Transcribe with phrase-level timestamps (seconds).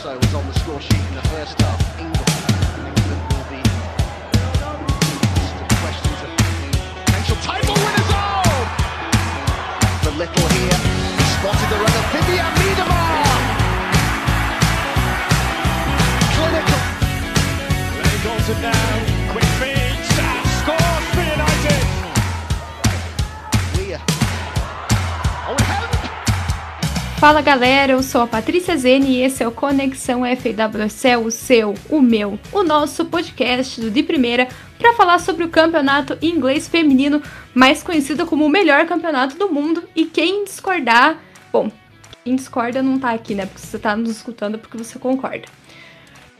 [0.00, 2.00] also was on the score sheet in the first half.
[2.00, 2.16] England,
[2.88, 3.60] England will be
[5.84, 6.30] questions of
[7.04, 8.08] potential title winners.
[8.08, 8.64] Oh,
[10.04, 10.80] the little here
[11.36, 13.28] spotted the run of Vivian Miedemar.
[16.32, 16.80] Clinical.
[18.00, 19.19] Ray Goldson now,
[27.20, 31.74] Fala galera, eu sou a Patrícia Zene e esse é o Conexão FWC, o seu,
[31.90, 34.48] o meu, o nosso podcast do De Primeira
[34.78, 39.86] para falar sobre o campeonato inglês feminino, mais conhecido como o melhor campeonato do mundo.
[39.94, 41.20] E quem discordar,
[41.52, 41.70] bom,
[42.24, 43.44] quem discorda não tá aqui, né?
[43.44, 45.44] Porque você tá nos escutando porque você concorda.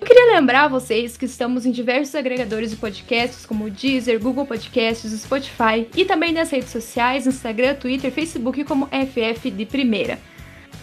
[0.01, 4.19] Eu queria lembrar a vocês que estamos em diversos agregadores de podcasts, como o Deezer,
[4.19, 10.19] Google Podcasts, Spotify e também nas redes sociais, Instagram, Twitter, Facebook, como FF de Primeira.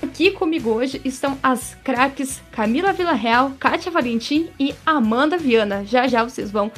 [0.01, 5.83] Aqui comigo hoje estão as craques Camila Villarreal, Kátia Valentim e Amanda Viana.
[5.85, 6.71] Já já vocês vão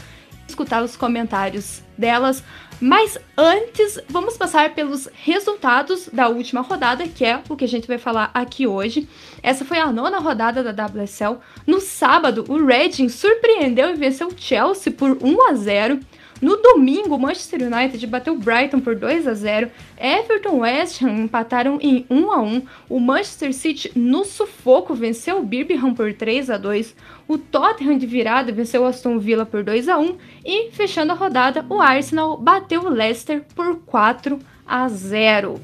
[0.47, 2.43] escutar os comentários delas.
[2.81, 7.89] Mas antes, vamos passar pelos resultados da última rodada, que é o que a gente
[7.89, 9.07] vai falar aqui hoje.
[9.43, 11.39] Essa foi a nona rodada da WSL.
[11.67, 15.99] No sábado, o Reading surpreendeu e venceu o Chelsea por 1 a 0.
[16.41, 19.69] No domingo, o Manchester United bateu Brighton por 2 a 0.
[19.97, 22.61] Everton e West Ham empataram em 1 a 1.
[22.89, 26.95] O Manchester City no sufoco venceu o Birmingham por 3 a 2.
[27.27, 30.15] O Tottenham de virada venceu o Aston Villa por 2 a 1
[30.45, 35.59] e fechando a rodada, o Arsenal bateu o Leicester por 4 a 0.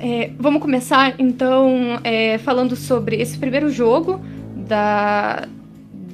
[0.00, 4.20] É, vamos começar então é, falando sobre esse primeiro jogo
[4.54, 5.48] da,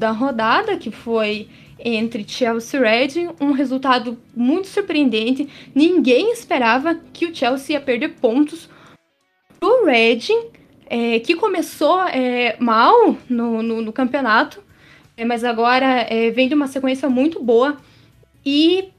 [0.05, 5.49] da rodada, que foi entre Chelsea e Reading, um resultado muito surpreendente.
[5.75, 8.69] Ninguém esperava que o Chelsea ia perder pontos
[9.59, 10.49] pro Reading,
[10.91, 14.63] é, que começou é, mal no, no, no campeonato,
[15.17, 17.79] é, mas agora é, vem de uma sequência muito boa
[18.45, 18.91] e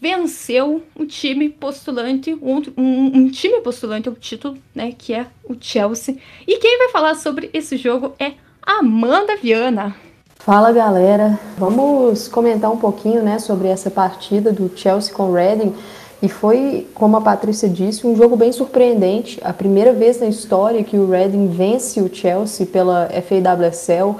[0.00, 5.54] venceu um time postulante, um, um, um time postulante ao título, né, que é o
[5.60, 6.16] Chelsea.
[6.46, 8.32] E quem vai falar sobre esse jogo é
[8.62, 9.94] Amanda Viana.
[10.38, 15.74] Fala galera, vamos comentar um pouquinho né, sobre essa partida do Chelsea com o Reading.
[16.20, 19.40] E foi, como a Patrícia disse, um jogo bem surpreendente.
[19.42, 24.16] A primeira vez na história que o Reading vence o Chelsea pela FAWSL.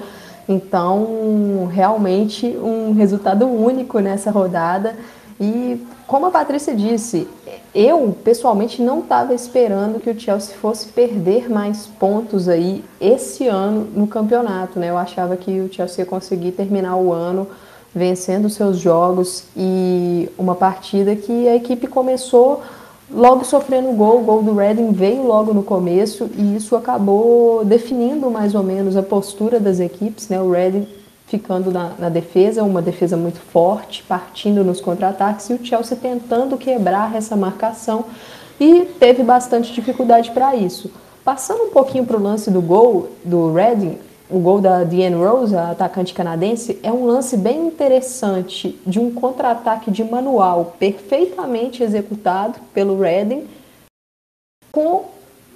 [0.48, 4.96] Então, realmente um resultado único nessa rodada.
[5.40, 7.28] E como a Patrícia disse,
[7.74, 13.88] eu pessoalmente não estava esperando que o Chelsea fosse perder mais pontos aí esse ano
[13.94, 14.90] no campeonato, né?
[14.90, 17.48] Eu achava que o Chelsea ia conseguir terminar o ano
[17.92, 22.62] vencendo seus jogos e uma partida que a equipe começou
[23.10, 28.30] logo sofrendo gol, o gol do Reading veio logo no começo e isso acabou definindo
[28.30, 30.40] mais ou menos a postura das equipes, né?
[30.40, 30.86] O Reading
[31.26, 36.56] ficando na, na, defesa, uma defesa muito forte, partindo nos contra-ataques, e o Chelsea tentando
[36.56, 38.04] quebrar essa marcação
[38.60, 40.90] e teve bastante dificuldade para isso.
[41.24, 43.98] Passando um pouquinho para o lance do gol do Reading,
[44.28, 49.12] o gol da Diane Rose, a atacante canadense, é um lance bem interessante de um
[49.12, 53.46] contra-ataque de manual perfeitamente executado pelo Reading
[54.72, 55.04] com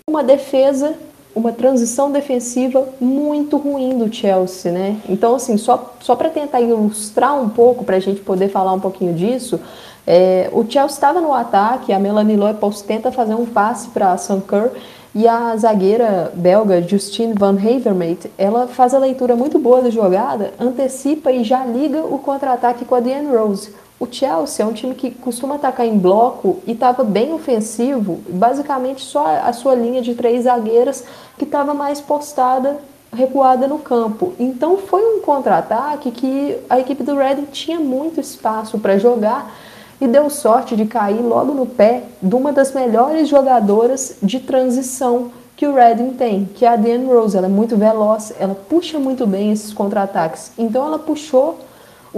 [0.09, 0.97] uma defesa
[1.34, 5.00] uma transição defensiva muito ruim do Chelsea, né?
[5.09, 8.81] Então, assim, só, só para tentar ilustrar um pouco, para a gente poder falar um
[8.81, 9.61] pouquinho disso,
[10.06, 14.17] é, o Chelsea estava no ataque, a Melanie Leupolz tenta fazer um passe para a
[14.17, 14.72] Sanker
[15.15, 20.53] e a zagueira belga Justine Van Havermaet, ela faz a leitura muito boa da jogada,
[20.59, 23.75] antecipa e já liga o contra-ataque com a Diane Rose.
[24.00, 29.03] O Chelsea é um time que costuma atacar em bloco e estava bem ofensivo, basicamente
[29.03, 31.04] só a sua linha de três zagueiras
[31.36, 32.78] que estava mais postada,
[33.12, 34.34] recuada no campo.
[34.38, 39.53] Então foi um contra-ataque que a equipe do Reading tinha muito espaço para jogar
[40.00, 45.32] e deu sorte de cair logo no pé de uma das melhores jogadoras de transição
[45.56, 47.37] que o Reading tem, que é a Diane Rose.
[47.37, 50.52] Ela é muito veloz, ela puxa muito bem esses contra-ataques.
[50.56, 51.58] Então ela puxou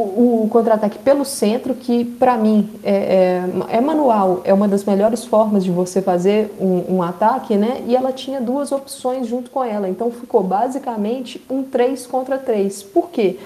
[0.01, 4.85] o, o contra-ataque pelo centro, que para mim é, é, é, manual, é uma das
[4.85, 7.83] melhores formas de você fazer um, um, ataque, né?
[7.87, 12.83] E ela tinha duas opções junto com ela, então ficou basicamente um 3 contra 3.
[12.85, 13.39] Por quê?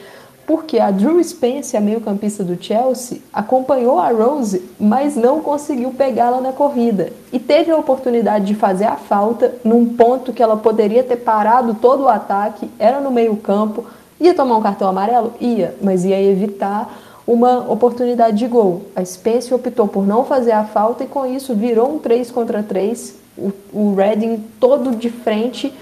[0.47, 6.41] Porque a Drew Spence, a meio-campista do Chelsea, acompanhou a Rose, mas não conseguiu pegá-la
[6.41, 7.11] na corrida.
[7.33, 11.75] E teve a oportunidade de fazer a falta num ponto que ela poderia ter parado
[11.75, 13.87] todo o ataque, era no meio-campo
[14.21, 15.33] Ia tomar um cartão amarelo?
[15.41, 16.93] Ia, mas ia evitar
[17.27, 18.83] uma oportunidade de gol.
[18.95, 22.63] A Spence optou por não fazer a falta e com isso virou um 3 contra
[22.63, 23.17] 3.
[23.37, 25.73] O, o Reading todo de frente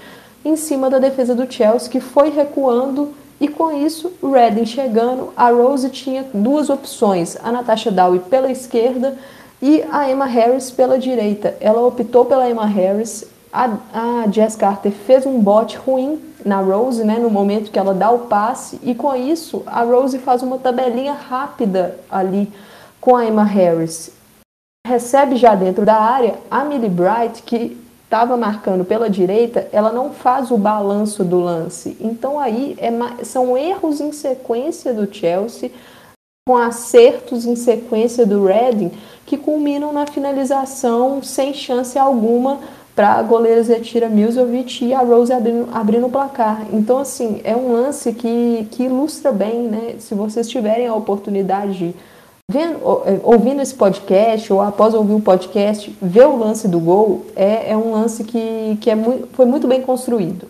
[0.43, 3.13] em cima da defesa do Chelsea, que foi recuando
[3.43, 8.49] e com isso, o Redding chegando, a Rose tinha duas opções, a Natasha Dowie pela
[8.49, 9.17] esquerda
[9.61, 11.55] e a Emma Harris pela direita.
[11.59, 17.03] Ela optou pela Emma Harris, a, a Jess Carter fez um bote ruim na Rose,
[17.03, 20.57] né, no momento que ela dá o passe, e com isso a Rose faz uma
[20.57, 22.51] tabelinha rápida ali
[22.99, 24.11] com a Emma Harris.
[24.85, 30.11] Recebe já dentro da área a Millie Bright, que estava marcando pela direita, ela não
[30.11, 31.97] faz o balanço do lance.
[31.99, 32.91] Então aí é,
[33.23, 35.71] são erros em sequência do Chelsea,
[36.47, 38.91] com acertos em sequência do Reading,
[39.25, 42.59] que culminam na finalização sem chance alguma
[42.95, 46.65] para a goleira Zetira Milzovic e a Rose abrindo, abrindo o placar.
[46.71, 49.95] Então, assim, é um lance que, que ilustra bem, né?
[49.99, 51.95] Se vocês tiverem a oportunidade de
[52.51, 57.25] Vendo, é, ouvindo esse podcast ou após ouvir o podcast, ver o lance do gol
[57.37, 60.47] é, é um lance que, que é muito, foi muito bem construído.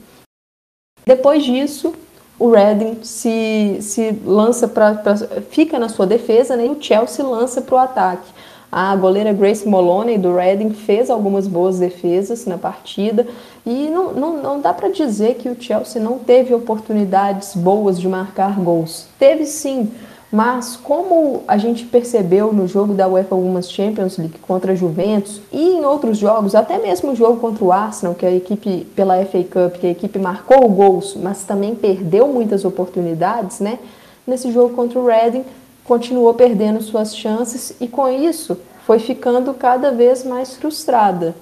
[1.06, 1.94] Depois disso,
[2.40, 5.04] o Reading se, se lança para.
[5.51, 8.31] fica na sua defesa né, e o Chelsea lança para o ataque.
[8.75, 13.28] A goleira Grace Moloney do Reading fez algumas boas defesas na partida
[13.64, 18.08] e não, não, não dá para dizer que o Chelsea não teve oportunidades boas de
[18.08, 19.06] marcar gols.
[19.20, 19.92] Teve sim
[20.34, 25.40] mas como a gente percebeu no jogo da UEFA Women's Champions League contra a Juventus
[25.52, 29.24] e em outros jogos, até mesmo o jogo contra o Arsenal, que a equipe pela
[29.26, 33.78] FA Cup, que a equipe marcou gols, mas também perdeu muitas oportunidades, né?
[34.26, 35.46] Nesse jogo contra o Reading,
[35.83, 41.35] continuou perdendo suas chances e com isso foi ficando cada vez mais frustrada.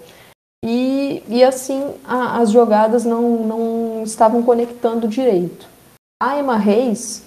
[0.63, 5.67] E, e assim a, as jogadas não, não estavam conectando direito.
[6.21, 7.23] A Emma Reis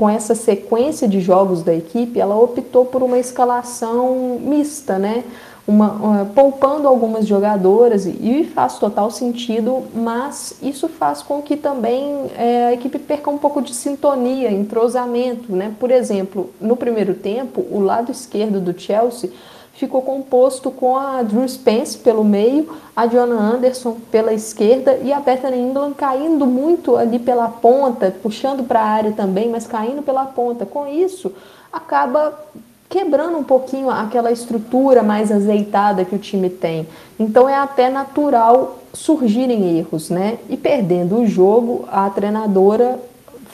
[0.00, 5.22] com essa sequência de jogos da equipe, ela optou por uma escalação mista, né?
[5.66, 12.66] Uma, poupando algumas jogadoras e faz total sentido, mas isso faz com que também é,
[12.66, 15.74] a equipe perca um pouco de sintonia, entrosamento, né?
[15.80, 19.30] Por exemplo, no primeiro tempo, o lado esquerdo do Chelsea
[19.74, 25.20] ficou composto com a Drew Spence pelo meio, a Joanna Anderson pela esquerda e a
[25.20, 30.26] Bethany England caindo muito ali pela ponta, puxando para a área também, mas caindo pela
[30.26, 30.64] ponta.
[30.64, 31.32] Com isso,
[31.72, 32.38] acaba
[32.94, 36.86] quebrando um pouquinho aquela estrutura mais azeitada que o time tem.
[37.18, 40.38] Então é até natural surgirem erros, né?
[40.48, 43.00] E perdendo o jogo, a treinadora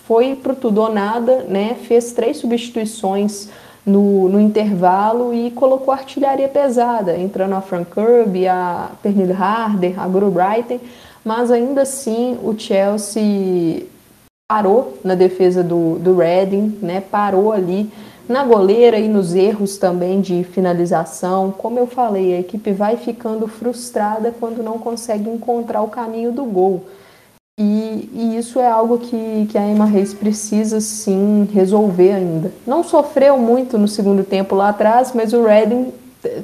[0.06, 1.75] foi pro tudo ou nada, né?
[1.88, 3.48] Fez três substituições
[3.87, 10.06] no, no intervalo e colocou artilharia pesada, entrando a Frank Kirby, a Pernille Harder, a
[10.06, 10.81] Guru Brighton,
[11.25, 13.86] mas ainda assim o Chelsea
[14.46, 17.00] parou na defesa do, do Reading, né?
[17.00, 17.90] parou ali
[18.31, 21.50] na goleira e nos erros também de finalização.
[21.50, 26.44] Como eu falei, a equipe vai ficando frustrada quando não consegue encontrar o caminho do
[26.44, 26.85] gol.
[27.59, 32.53] E, e, isso é algo que, que a Emma Reis precisa sim resolver ainda.
[32.65, 35.93] Não sofreu muito no segundo tempo lá atrás, mas o Reading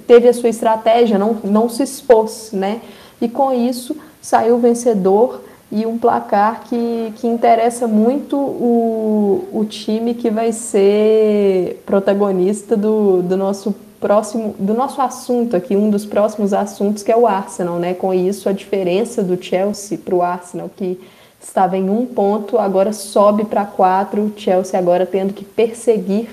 [0.08, 2.80] teve a sua estratégia, não, não se expôs, né?
[3.20, 10.14] E com isso saiu vencedor e um placar que, que interessa muito o, o time
[10.14, 16.52] que vai ser protagonista do, do nosso próximo do nosso assunto aqui, um dos próximos
[16.52, 17.94] assuntos que é o Arsenal, né?
[17.94, 21.00] Com isso a diferença do Chelsea para o Arsenal que
[21.40, 24.22] estava em um ponto, agora sobe para quatro.
[24.22, 26.28] O Chelsea agora tendo que perseguir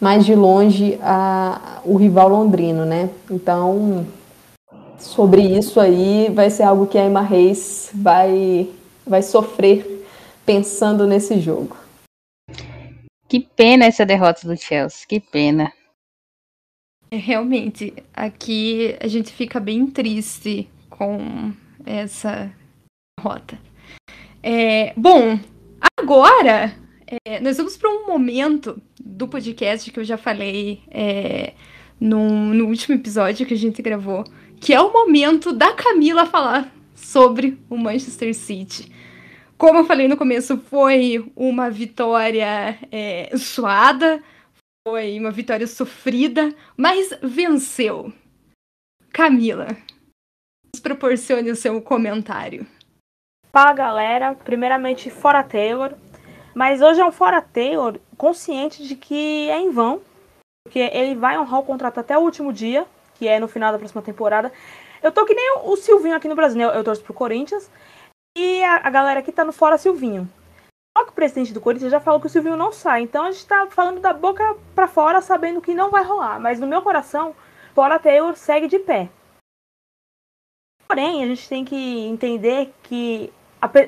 [0.00, 3.10] mais de longe a, o rival londrino, né?
[3.30, 4.06] Então
[4.98, 8.68] sobre isso aí vai ser algo que a Emma Reis vai
[9.06, 10.06] vai sofrer
[10.44, 11.76] pensando nesse jogo.
[13.28, 15.72] Que pena essa derrota do Chelsea, que pena.
[17.10, 21.52] É, realmente, aqui a gente fica bem triste com
[21.84, 22.52] essa
[23.18, 23.58] derrota.
[24.42, 25.38] É, bom,
[25.98, 26.74] agora
[27.24, 31.52] é, nós vamos para um momento do podcast que eu já falei é,
[32.00, 34.24] no, no último episódio que a gente gravou,
[34.60, 38.92] que é o momento da Camila falar sobre o Manchester City.
[39.56, 44.22] Como eu falei no começo, foi uma vitória é, suada,
[44.86, 48.12] foi uma vitória sofrida, mas venceu.
[49.12, 49.68] Camila,
[50.72, 52.66] nos proporcione o seu comentário.
[53.50, 55.94] Fala galera, primeiramente fora Taylor,
[56.54, 60.02] mas hoje é um fora Taylor consciente de que é em vão,
[60.64, 62.86] porque ele vai honrar o contrato até o último dia,
[63.18, 64.52] que é no final da próxima temporada.
[65.02, 66.76] Eu tô que nem o Silvinho aqui no Brasil, né?
[66.76, 67.70] eu torço pro Corinthians,
[68.36, 70.28] e a, a galera aqui tá no fora Silvinho.
[70.96, 73.02] Só que o presidente do Corinthians já falou que o Silvinho não sai.
[73.02, 76.40] Então a gente tá falando da boca para fora, sabendo que não vai rolar.
[76.40, 77.34] Mas no meu coração,
[77.74, 79.08] Paula Taylor segue de pé.
[80.88, 83.32] Porém, a gente tem que entender que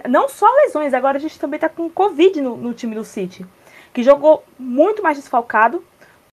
[0.08, 3.46] não só lesões, agora a gente também tá com Covid no, no time do City.
[3.92, 5.84] Que jogou muito mais desfalcado,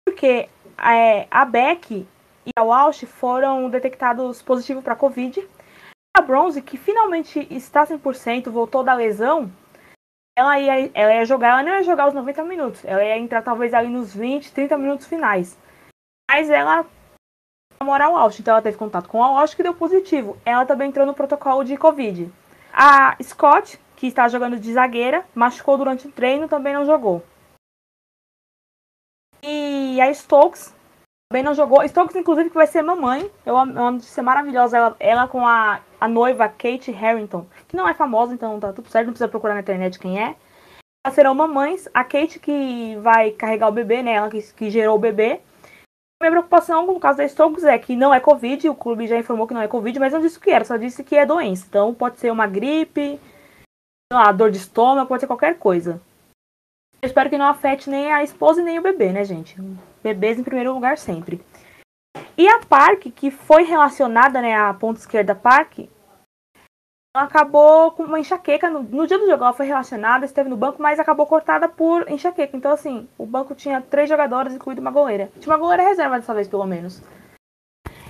[0.05, 2.07] porque é, a Beck
[2.45, 5.47] e a Walsh foram detectados positivos para Covid.
[6.15, 9.51] A Bronze, que finalmente está 100%, voltou da lesão,
[10.37, 13.41] ela ia, ela ia jogar, ela não ia jogar os 90 minutos, ela ia entrar
[13.41, 15.57] talvez ali nos 20, 30 minutos finais.
[16.29, 16.85] Mas ela
[17.83, 20.37] moral Walsh, então ela teve contato com a Walsh que deu positivo.
[20.45, 22.31] Ela também entrou no protocolo de Covid.
[22.73, 27.23] A Scott, que está jogando de zagueira, machucou durante o treino, também não jogou.
[29.43, 30.73] E a Stokes
[31.31, 31.87] também não jogou.
[31.87, 33.31] Stokes, inclusive, que vai ser mamãe.
[33.45, 34.77] Eu amo, de ser maravilhosa.
[34.77, 38.89] Ela, ela com a, a noiva Kate Harrington, que não é famosa, então tá tudo
[38.89, 40.35] certo, não precisa procurar na internet quem é.
[41.05, 41.87] Elas serão mamães.
[41.93, 44.11] A Kate que vai carregar o bebê, né?
[44.11, 45.39] Ela que, que gerou o bebê.
[46.21, 49.47] Minha preocupação no caso da Stokes é que não é Covid, o clube já informou
[49.47, 51.65] que não é Covid, mas não disse o que era, só disse que é doença.
[51.67, 53.19] Então pode ser uma gripe,
[54.13, 55.99] lá, dor de estômago, pode ser qualquer coisa.
[57.01, 59.55] Eu espero que não afete nem a esposa e nem o bebê, né, gente?
[60.03, 61.43] Bebês em primeiro lugar sempre.
[62.37, 65.79] E a Park, que foi relacionada, né, à ponta esquerda Park,
[67.13, 68.69] acabou com uma enxaqueca.
[68.69, 72.09] No, no, dia do jogo ela foi relacionada, esteve no banco, mas acabou cortada por
[72.09, 72.55] enxaqueca.
[72.55, 75.31] Então, assim, o banco tinha três jogadores, incluindo uma goleira.
[75.39, 77.01] Tinha uma goleira reserva dessa vez, pelo menos.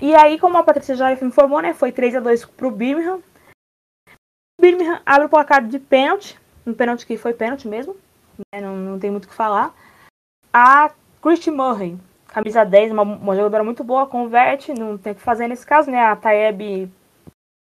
[0.01, 3.21] E aí, como a Patrícia já informou, né, foi 3 a 2 pro Birmingham.
[4.57, 6.39] O Birmingham abre o placar de pênalti.
[6.65, 7.95] Um pênalti que foi pênalti mesmo.
[8.51, 9.74] Né, não, não tem muito o que falar.
[10.51, 11.97] A Christy Murray,
[12.27, 14.73] camisa 10, uma, uma jogadora muito boa, converte.
[14.73, 15.99] Não tem o que fazer nesse caso, né?
[15.99, 16.89] A Taeb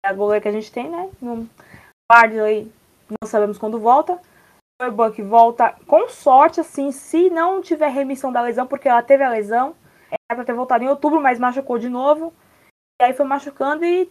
[0.04, 1.10] a goleira que a gente tem, né?
[1.20, 1.48] No
[2.10, 2.72] Bardley,
[3.08, 4.20] não sabemos quando volta.
[4.80, 9.24] O Buck volta com sorte, assim, se não tiver remissão da lesão, porque ela teve
[9.24, 9.74] a lesão.
[10.10, 12.32] Era pra ter voltado em outubro, mas machucou de novo.
[13.00, 14.10] E aí foi machucando e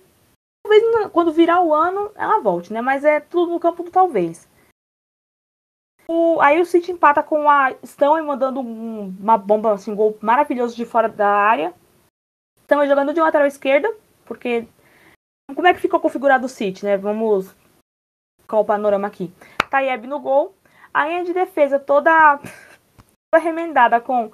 [0.63, 2.81] talvez quando virar o ano ela volte, né?
[2.81, 4.46] Mas é tudo no campo do talvez.
[6.07, 10.17] O, aí o City empata com a Estão mandando um, uma bomba, assim, um gol
[10.21, 11.73] maravilhoso de fora da área.
[12.61, 13.93] Estão jogando de lateral esquerda,
[14.25, 14.65] porque
[15.53, 16.97] como é que ficou configurado o City, né?
[16.97, 17.53] Vamos
[18.47, 19.33] com o panorama aqui.
[19.69, 20.55] Tayeb no gol.
[20.93, 24.31] A linha de defesa toda, toda remendada com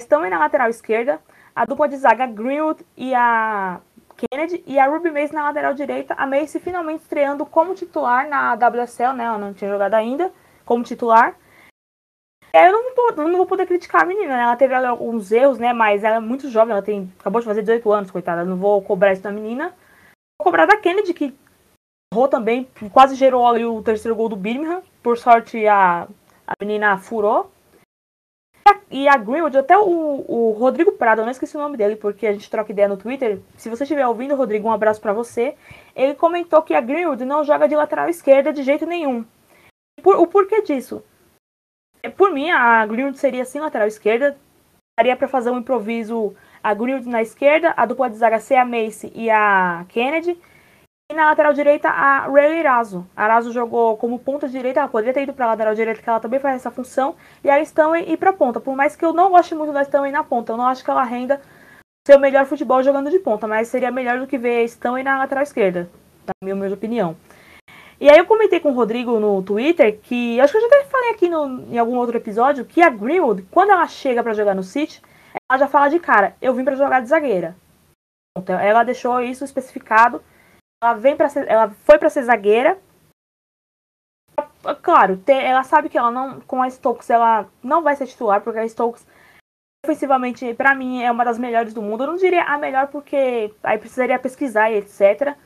[0.00, 1.20] estão na lateral esquerda,
[1.54, 3.80] a dupla de zaga Greenwood e a
[4.16, 6.14] Kennedy e a Ruby Mace na lateral direita.
[6.14, 9.24] A Mace finalmente estreando como titular na WSL, né?
[9.24, 10.32] Ela não tinha jogado ainda
[10.70, 11.36] como titular.
[12.54, 14.42] Eu não vou, não vou poder criticar a menina, né?
[14.44, 15.72] Ela teve alguns erros, né?
[15.72, 18.42] Mas ela é muito jovem, ela tem acabou de fazer 18 anos, coitada.
[18.42, 19.74] Eu não vou cobrar isso da menina.
[20.38, 21.34] Vou cobrar da Kennedy, que
[22.12, 24.80] errou também, quase gerou ali o terceiro gol do Birmingham.
[25.02, 26.06] Por sorte, a,
[26.46, 27.50] a menina furou.
[28.92, 32.26] E a Greenwood, até o, o Rodrigo Prado, eu não esqueci o nome dele, porque
[32.26, 33.40] a gente troca ideia no Twitter.
[33.56, 35.56] Se você estiver ouvindo, Rodrigo, um abraço para você.
[35.96, 39.24] Ele comentou que a Greenwood não joga de lateral esquerda de jeito nenhum.
[40.02, 41.02] Por, o porquê disso?
[42.02, 44.36] É, por mim, a Greenwood seria sim lateral esquerda.
[44.98, 48.64] Daria para fazer um improviso a Greenwood na esquerda, a dupla de zaga ser a
[48.64, 50.38] Mace e a Kennedy.
[51.10, 53.04] E na lateral direita, a Ray Arazo.
[53.16, 56.20] Arazo jogou como ponta direita, ela poderia ter ido para a lateral direita, que ela
[56.20, 57.16] também faz essa função.
[57.42, 58.60] E a Stanley ir para ponta.
[58.60, 60.90] Por mais que eu não goste muito da Stanley na ponta, eu não acho que
[60.90, 61.40] ela renda
[62.06, 65.18] seu melhor futebol jogando de ponta, mas seria melhor do que ver a Stanley na
[65.18, 65.90] lateral esquerda,
[66.26, 67.16] na minha, minha opinião.
[68.00, 70.84] E aí eu comentei com o Rodrigo no Twitter que, acho que eu já até
[70.84, 74.54] falei aqui no, em algum outro episódio, que a Greenwood, quando ela chega para jogar
[74.54, 75.02] no City,
[75.50, 77.54] ela já fala de cara, eu vim para jogar de zagueira.
[78.38, 80.22] Então, ela deixou isso especificado.
[80.82, 82.78] Ela vem para ela foi para ser zagueira.
[84.82, 88.58] Claro, ela sabe que ela não com a Stokes ela não vai ser titular porque
[88.58, 89.06] a Stokes
[89.84, 92.04] ofensivamente para mim é uma das melhores do mundo.
[92.04, 95.36] Eu não diria a melhor porque aí precisaria pesquisar e etc.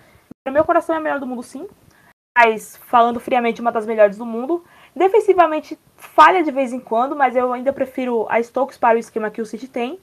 [0.46, 1.66] No meu coração é a melhor do mundo sim.
[2.36, 4.64] Mas falando friamente uma das melhores do mundo.
[4.94, 9.30] Defensivamente falha de vez em quando, mas eu ainda prefiro a Stokes para o esquema
[9.30, 10.00] que o City tem.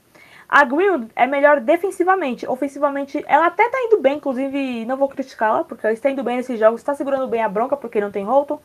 [0.48, 2.48] A Greenwood é melhor defensivamente.
[2.48, 6.38] Ofensivamente, ela até tá indo bem, inclusive não vou criticá-la, porque ela está indo bem
[6.38, 8.62] nesses jogos, está segurando bem a bronca, porque não tem Holton,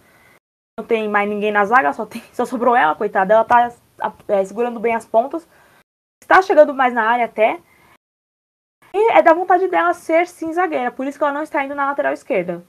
[0.79, 3.35] não tem mais ninguém na zaga, só, tem, só sobrou ela, coitada.
[3.35, 3.73] Ela tá
[4.29, 5.47] é, segurando bem as pontas,
[6.23, 7.61] está chegando mais na área até.
[8.95, 11.75] E é da vontade dela ser sim zagueira, por isso que ela não está indo
[11.75, 12.65] na lateral esquerda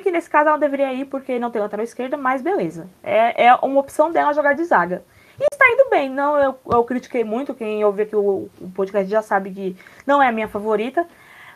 [0.00, 2.88] que nesse caso ela deveria ir porque não tem lateral esquerda, mas beleza.
[3.02, 5.04] É, é uma opção dela jogar de zaga.
[5.38, 6.08] E está indo bem.
[6.08, 7.54] Não, eu, eu critiquei muito.
[7.54, 11.06] Quem ouve aqui o, o podcast já sabe que não é a minha favorita.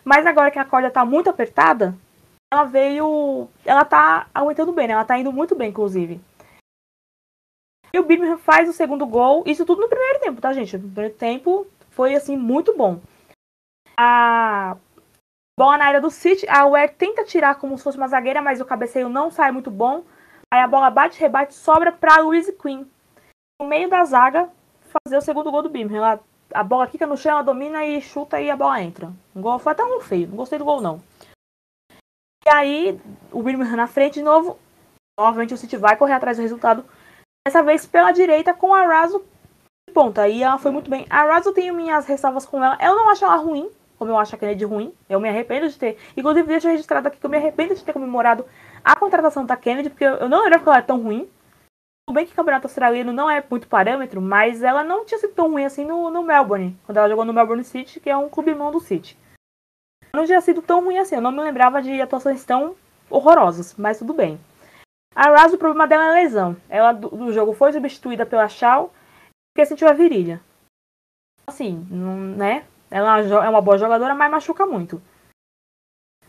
[0.04, 1.94] Mas agora que a corda está muito apertada,
[2.52, 3.48] ela veio.
[3.64, 4.94] Ela tá aguentando bem, né?
[4.94, 6.20] Ela tá indo muito bem, inclusive.
[7.92, 9.42] E o Birmingham faz o segundo gol.
[9.46, 10.76] Isso tudo no primeiro tempo, tá, gente?
[10.76, 13.00] No primeiro tempo foi assim muito bom.
[13.98, 14.76] A
[15.58, 18.60] Bola na área do City, a Ware tenta tirar como se fosse uma zagueira, mas
[18.60, 20.04] o cabeceio não sai muito bom.
[20.52, 22.86] Aí a bola bate, rebate, sobra para Louise Queen.
[23.60, 24.50] No meio da zaga,
[24.82, 25.98] fazer o segundo gol do Birmingham.
[25.98, 26.20] Ela,
[26.52, 29.10] a bola fica no chão, ela domina e chuta e a bola entra.
[29.34, 31.02] Um gol, foi até um feio, não gostei do gol não.
[32.44, 33.00] E aí,
[33.32, 34.58] o Birmingham na frente de novo.
[35.18, 36.84] Novamente o City vai correr atrás do resultado.
[37.46, 39.24] Dessa vez pela direita com a Raso
[39.88, 40.28] de ponta.
[40.28, 41.06] E ela foi muito bem.
[41.08, 42.76] A Raso tem minhas ressalvas com ela.
[42.78, 44.94] Eu não acho ela ruim, como eu acho a Kennedy ruim.
[45.08, 45.98] Eu me arrependo de ter.
[46.16, 48.44] Inclusive, deixa registrado aqui que eu me arrependo de ter comemorado
[48.84, 51.28] a contratação da Kennedy, porque eu não lembrava que ela era tão ruim.
[52.08, 55.34] Tudo bem que o campeonato australiano não é muito parâmetro, mas ela não tinha sido
[55.34, 58.28] tão ruim assim no, no Melbourne, quando ela jogou no Melbourne City, que é um
[58.28, 59.18] clube irmão do City.
[60.14, 62.76] Não tinha sido tão ruim assim, eu não me lembrava de atuações tão
[63.10, 64.38] horrorosas, mas tudo bem.
[65.16, 66.56] A Raz, o problema dela é a lesão.
[66.68, 68.92] Ela do, do jogo foi substituída pela Shaw,
[69.52, 70.40] porque sentiu a virilha.
[71.46, 72.66] Assim, não, né?
[72.90, 75.02] Ela é uma boa jogadora, mas machuca muito.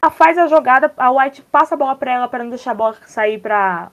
[0.02, 2.76] Ela faz a jogada, a White passa a bola para ela para não deixar a
[2.76, 3.92] bola sair para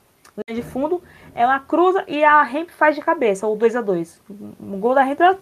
[0.49, 1.03] linha de fundo.
[1.35, 5.07] Ela cruza e a Hemp faz de cabeça, o 2 a 2 O gol da
[5.07, 5.39] Hemp, eu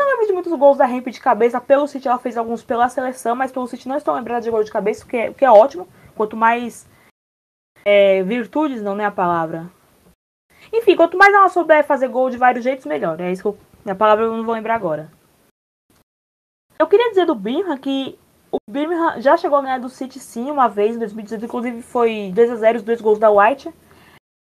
[0.00, 1.60] não lembro de muitos gols da Hemp de cabeça.
[1.60, 4.62] Pelo City ela fez alguns pela seleção, mas pelo City não estou lembrando de gol
[4.62, 5.88] de cabeça, o que é, o que é ótimo.
[6.14, 6.88] Quanto mais
[7.84, 9.70] é, virtudes, não é a palavra.
[10.72, 13.20] Enfim, quanto mais ela souber fazer gol de vários jeitos, melhor.
[13.20, 13.58] É isso que eu,
[13.92, 15.10] a palavra eu não vou lembrar agora.
[16.78, 18.18] Eu queria dizer do Birmingham que
[18.52, 22.32] o Birmingham já chegou a ganhar do City sim uma vez em 2018, inclusive foi
[22.34, 23.70] 2 a 0 os dois gols da White.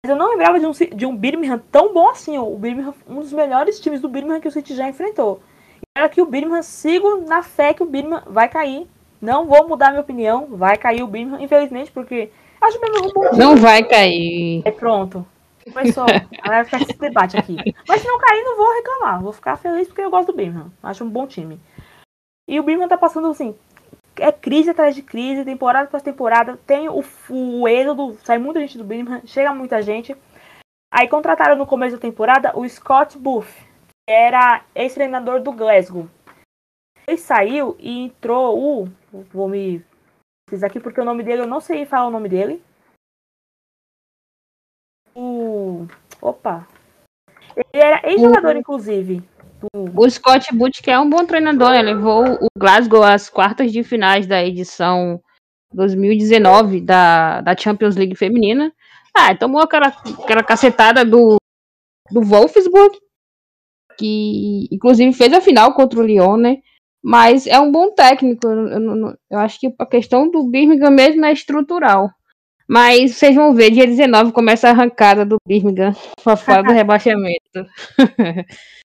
[0.04, 2.38] Mas eu não lembrava de um, de um Birmingham tão bom assim.
[2.38, 5.42] O Birmingham, um dos melhores times do Birmingham que o City já enfrentou.
[5.76, 8.86] E era que o Birmingham, sigo na fé que o Birmingham vai cair.
[9.20, 13.12] Não vou mudar minha opinião, vai cair o Birmingham, infelizmente, porque acho o Birmingham um
[13.12, 13.38] bom time.
[13.38, 14.62] Não vai cair.
[14.64, 15.26] É pronto.
[15.64, 16.06] Começou.
[16.46, 17.56] Vai ficar esse debate aqui.
[17.86, 19.22] Mas se não cair, não vou reclamar.
[19.22, 20.72] Vou ficar feliz porque eu gosto do Birmingham.
[20.82, 21.60] Acho um bom time.
[22.50, 23.56] E o Birmingham tá passando assim,
[24.16, 26.56] é crise atrás de crise, temporada após temporada.
[26.66, 30.16] Tem o, o êxodo, sai muita gente do Birmingham, chega muita gente.
[30.92, 33.46] Aí contrataram no começo da temporada o Scott Booth,
[34.04, 36.08] que era ex-treinador do Glasgow.
[37.06, 38.88] Ele saiu e entrou o.
[39.32, 39.84] Vou me
[40.48, 42.60] fiz aqui porque o nome dele eu não sei falar o nome dele.
[45.14, 45.86] O.
[46.20, 46.66] Opa!
[47.56, 49.22] Ele era ex-jogador, inclusive.
[49.72, 50.48] O Scott
[50.82, 51.82] que é um bom treinador, né?
[51.82, 55.20] levou o Glasgow às quartas de finais da edição
[55.72, 58.72] 2019 da, da Champions League feminina.
[59.14, 61.36] Ah, tomou aquela, aquela cacetada do,
[62.10, 62.96] do Wolfsburg,
[63.98, 66.56] que inclusive fez a final contra o Lyon, né?
[67.02, 68.46] Mas é um bom técnico.
[68.46, 72.10] Eu, eu, eu acho que a questão do Birmingham mesmo é estrutural.
[72.68, 75.92] Mas vocês vão ver, dia 19 começa a arrancada do Birmingham
[76.22, 77.66] para fora do rebaixamento.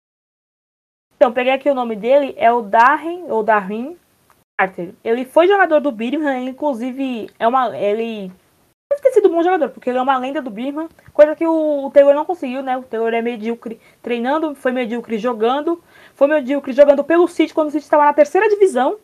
[1.15, 3.97] Então, peguei aqui o nome dele, é o Darren, ou Darwin
[4.57, 4.93] Carter.
[5.03, 7.77] Ele foi jogador do Birmingham, inclusive é uma.
[7.77, 8.31] Ele.
[8.91, 11.85] Eu esqueci do bom jogador, porque ele é uma lenda do Birmingham, coisa que o,
[11.85, 12.77] o Taylor não conseguiu, né?
[12.77, 17.71] O Taylor é medíocre treinando, foi medíocre jogando, foi medíocre jogando pelo City quando o
[17.71, 18.97] City estava na terceira divisão.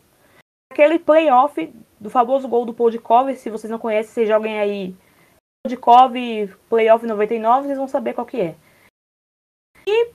[0.71, 4.95] Aquele playoff do famoso gol do Podkov, se vocês não conhecem, vocês joguem aí
[5.63, 6.13] Podkov
[6.69, 8.55] Playoff 99, vocês vão saber qual que é.
[9.85, 10.11] E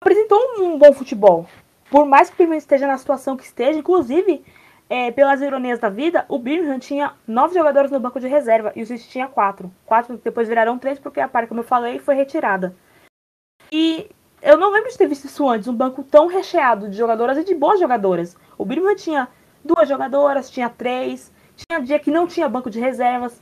[0.00, 1.46] apresentou um bom futebol.
[1.90, 4.44] Por mais que o Birmingham esteja na situação que esteja, inclusive,
[4.88, 8.82] é, pelas ironias da vida, o Birmingham tinha nove jogadores no banco de reserva e
[8.82, 9.72] o City tinha quatro.
[9.86, 12.74] Quatro depois viraram três porque a par, como eu falei, foi retirada.
[13.72, 14.10] E
[14.42, 17.44] eu não lembro de ter visto isso antes, um banco tão recheado de jogadoras e
[17.44, 18.36] de boas jogadoras.
[18.56, 19.28] O Birmingham tinha
[19.64, 23.40] duas jogadoras, tinha três, tinha dia que não tinha banco de reservas.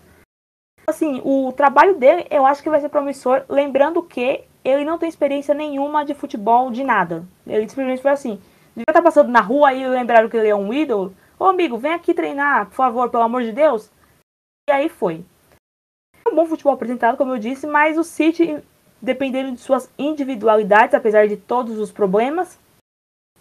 [0.86, 5.08] Assim, o trabalho dele eu acho que vai ser promissor, lembrando que ele não tem
[5.08, 7.24] experiência nenhuma de futebol, de nada.
[7.46, 8.40] Ele simplesmente foi assim.
[8.70, 11.14] Devia estar passando na rua e lembraram que ele é um ídolo.
[11.38, 13.90] Ô amigo, vem aqui treinar, por favor, pelo amor de Deus.
[14.68, 15.24] E aí foi.
[16.30, 18.62] Um bom futebol apresentado, como eu disse, mas o City,
[19.00, 22.58] dependendo de suas individualidades, apesar de todos os problemas,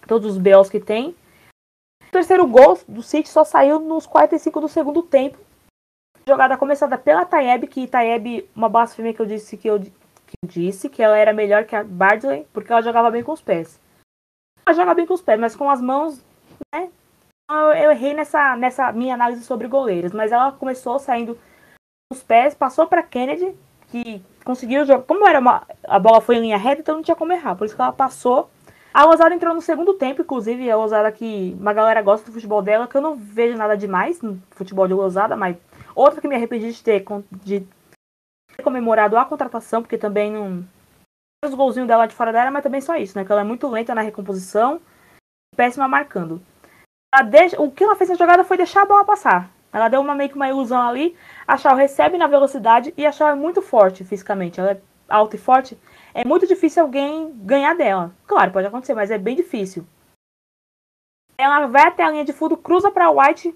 [0.08, 1.16] todos os BOs que tem.
[2.08, 5.38] O terceiro gol do City só saiu nos 45 do segundo tempo.
[6.26, 9.80] Jogada começada pela Taeb, que Taeb, uma blasfêmia que eu disse que eu
[10.46, 13.80] disse que ela era melhor que a Bardley porque ela jogava bem com os pés.
[14.66, 16.24] Ela joga bem com os pés, mas com as mãos,
[16.74, 16.90] né?
[17.50, 22.22] Eu, eu errei nessa, nessa minha análise sobre goleiros, mas ela começou saindo com os
[22.22, 23.56] pés, passou para Kennedy,
[23.88, 25.04] que conseguiu jogar.
[25.04, 27.66] Como era uma, a bola foi em linha reta, então não tinha como errar, por
[27.66, 28.50] isso que ela passou.
[28.94, 32.62] A Osada entrou no segundo tempo, inclusive, a Osada que uma galera gosta do futebol
[32.62, 35.56] dela, que eu não vejo nada demais no futebol de Osada, mas
[35.96, 37.06] outra que me arrependi de ter,
[37.44, 37.66] de
[38.63, 40.65] comemorado a contratação, porque também não.
[41.46, 43.24] Os golzinhos dela de fora dela, mas também só isso, né?
[43.24, 44.82] Que ela é muito lenta na recomposição,
[45.56, 46.41] péssima marcando.
[47.30, 49.52] deixa, o que ela fez na jogada foi deixar a bola passar.
[49.72, 51.15] Ela deu uma meio que uma ilusão ali.
[51.48, 54.60] A Shaw recebe na velocidade e a Shaw é muito forte fisicamente.
[54.60, 55.78] Ela é alta e forte.
[56.13, 58.12] É muito difícil alguém ganhar dela.
[58.26, 59.86] Claro, pode acontecer, mas é bem difícil.
[61.38, 63.56] Ela vai até a linha de fundo, cruza para White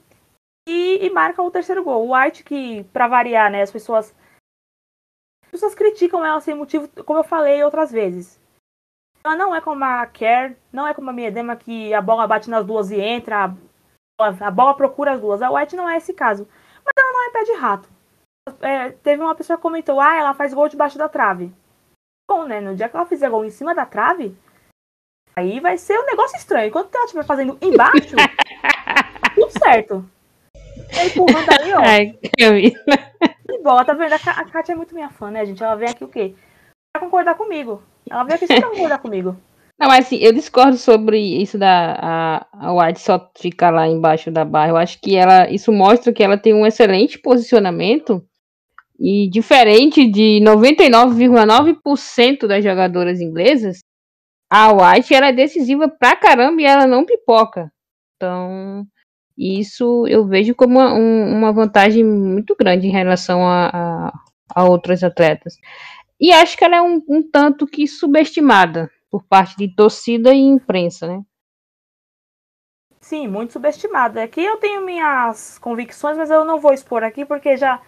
[0.67, 2.07] e, e, marca o terceiro gol.
[2.07, 4.13] O White, que, para variar, né, as pessoas.
[5.51, 8.39] As pessoas criticam ela sem motivo, como eu falei outras vezes.
[9.21, 12.49] Ela não é como a Kerr, não é como a Miedema que a bola bate
[12.49, 13.53] nas duas e entra,
[14.17, 15.41] a, a bola procura as duas.
[15.41, 16.47] A White não é esse caso.
[16.85, 17.89] Mas ela não é pé de rato.
[18.61, 21.53] É, teve uma pessoa que comentou, ah, ela faz gol debaixo da trave.
[22.29, 22.61] Bom, né?
[22.61, 24.33] No dia que ela fizer gol em cima da trave,
[25.35, 26.69] aí vai ser um negócio estranho.
[26.69, 28.15] Enquanto ela estiver fazendo embaixo,
[29.35, 30.09] tudo certo.
[30.95, 31.81] Tá empurrando ali, ó.
[31.81, 32.55] Ai, eu
[33.59, 34.13] bola, tá vendo?
[34.13, 35.63] A Kátia é muito minha fã, né, gente?
[35.63, 36.35] Ela vem aqui o quê?
[36.93, 37.81] Pra concordar comigo.
[38.09, 39.37] Ela veio aqui só pra concordar comigo.
[39.79, 44.29] Não, mas assim, eu discordo sobre isso da a, a White só ficar lá embaixo
[44.29, 44.69] da barra.
[44.69, 48.23] Eu acho que ela isso mostra que ela tem um excelente posicionamento
[48.99, 53.79] e diferente de 99,9% das jogadoras inglesas,
[54.47, 57.71] a White ela é decisiva pra caramba e ela não pipoca.
[58.15, 58.85] Então,
[59.41, 64.12] isso eu vejo como uma, um, uma vantagem muito grande em relação a,
[64.54, 64.63] a, a
[65.06, 65.58] atletas.
[66.19, 70.39] E acho que ela é um, um tanto que subestimada por parte de torcida e
[70.39, 71.21] imprensa, né?
[72.99, 74.23] Sim, muito subestimada.
[74.23, 77.82] Aqui eu tenho minhas convicções, mas eu não vou expor aqui porque já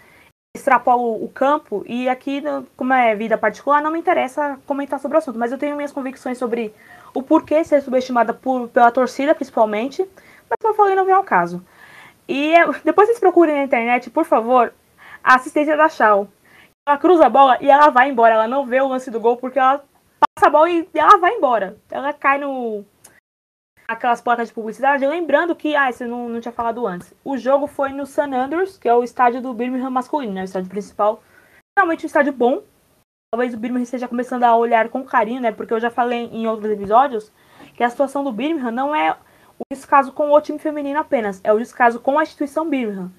[0.55, 2.43] extrapolo o campo e aqui,
[2.75, 5.91] como é vida particular, não me interessa comentar sobre o assunto, mas eu tenho minhas
[5.91, 6.73] convicções sobre
[7.13, 10.07] o porquê ser subestimada por, pela torcida, principalmente,
[10.53, 11.65] mas como eu falei, não vem ao caso.
[12.27, 12.53] E
[12.85, 14.73] depois vocês procurem na internet, por favor,
[15.23, 16.27] a assistência da Shaw.
[16.87, 19.37] Ela cruza a bola e ela vai embora, ela não vê o lance do gol
[19.37, 19.83] porque ela
[20.19, 21.77] passa a bola e ela vai embora.
[21.89, 22.85] Ela cai no
[23.87, 27.13] aquelas placas de publicidade, lembrando que, ah, você não, não tinha falado antes.
[27.23, 28.33] O jogo foi no St.
[28.33, 30.41] Andrews, que é o estádio do Birmingham masculino, né?
[30.41, 31.21] O estádio principal.
[31.77, 32.63] Realmente um estádio bom.
[33.31, 35.51] Talvez o Birmingham esteja começando a olhar com carinho, né?
[35.51, 37.31] Porque eu já falei em outros episódios
[37.75, 39.15] que a situação do Birmingham não é
[39.59, 43.11] o descaso com o time feminino apenas, é o descaso com a instituição Birmingham.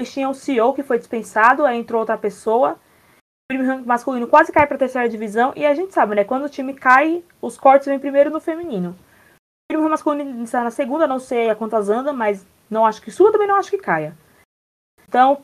[0.00, 2.72] Eles tinham o CEO que foi dispensado, aí entrou outra pessoa.
[2.72, 6.24] O Birmingham masculino quase cai para a terceira divisão e a gente sabe, né?
[6.24, 8.90] Quando o time cai, os cortes vêm primeiro no feminino.
[8.90, 13.10] O Birmingham masculino está na segunda, não sei a quantas anda, mas não acho que
[13.10, 14.16] suba, também não acho que caia.
[15.08, 15.42] Então,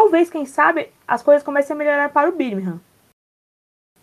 [0.00, 2.80] talvez, quem sabe, as coisas comecem a melhorar para o Birmingham.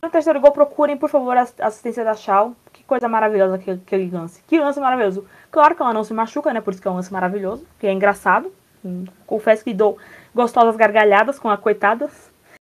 [0.01, 2.55] No terceiro gol, procurem, por favor, a assistência da Shaw.
[2.83, 4.43] Que coisa maravilhosa aquele, aquele lance.
[4.45, 5.25] Que lance maravilhoso.
[5.49, 6.59] Claro que ela não se machuca, né?
[6.59, 7.65] Por isso que é um lance maravilhoso.
[7.79, 8.51] Que é engraçado.
[8.83, 9.97] Hum, confesso que dou
[10.35, 12.09] gostosas gargalhadas com a coitada.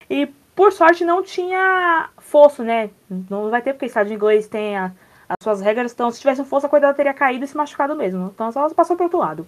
[0.09, 2.89] E, por sorte, não tinha fosso, né?
[3.29, 4.91] Não vai ter, porque estádio inglês tem a,
[5.29, 5.93] as suas regras.
[5.93, 8.31] Então, se tivesse um fosso, a coitada teria caído e se machucado mesmo.
[8.33, 9.47] Então, ela passou para outro lado.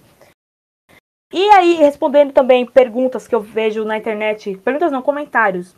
[1.33, 4.55] E aí, respondendo também perguntas que eu vejo na internet.
[4.63, 5.75] Perguntas não, comentários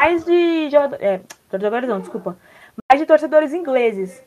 [0.00, 1.04] mais de jogadores.
[1.04, 1.20] É,
[1.52, 2.36] jogadores não, desculpa.
[2.90, 4.22] Mais de torcedores ingleses.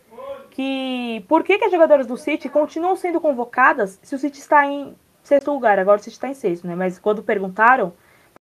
[0.52, 1.26] Que.
[1.28, 4.96] Por que, que as jogadoras do City continuam sendo convocadas se o City está em
[5.24, 5.80] sexto lugar?
[5.80, 6.76] Agora o City está em sexto, né?
[6.76, 7.94] Mas quando perguntaram,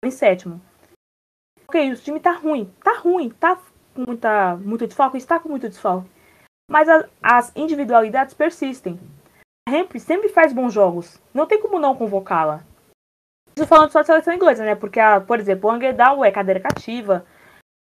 [0.03, 0.61] em sétimo.
[1.67, 2.73] Ok, o time tá ruim.
[2.83, 3.57] Tá ruim, tá
[3.93, 6.09] com muita, muito desfalque, está com muito desfalque.
[6.69, 8.99] Mas a, as individualidades persistem.
[9.67, 11.21] A Hemp sempre faz bons jogos.
[11.33, 12.63] Não tem como não convocá-la.
[13.55, 14.73] Isso falando só de seleção inglesa, né?
[14.73, 17.25] Porque, a, por exemplo, o é cadeira cativa,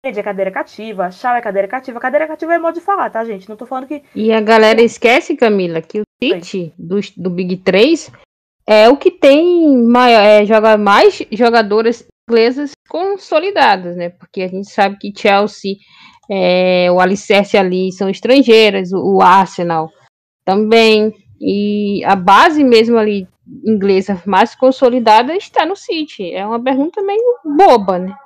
[0.05, 2.01] Ed é cadeira cativa, Shaw é cadeira cativa.
[2.01, 3.49] Cadeira cativa é modo de falar, tá, gente?
[3.49, 4.03] Não tô falando que.
[4.17, 8.11] E a galera esquece, Camila, que o City do, do Big 3
[8.67, 14.09] é o que tem maior, é, joga mais jogadoras inglesas consolidadas, né?
[14.09, 15.77] Porque a gente sabe que Chelsea,
[16.29, 19.89] é, o alicerce ali são estrangeiras, o, o Arsenal
[20.45, 21.15] também.
[21.41, 23.29] E a base mesmo ali
[23.65, 26.33] inglesa mais consolidada está no City.
[26.33, 28.17] É uma pergunta meio boba, né?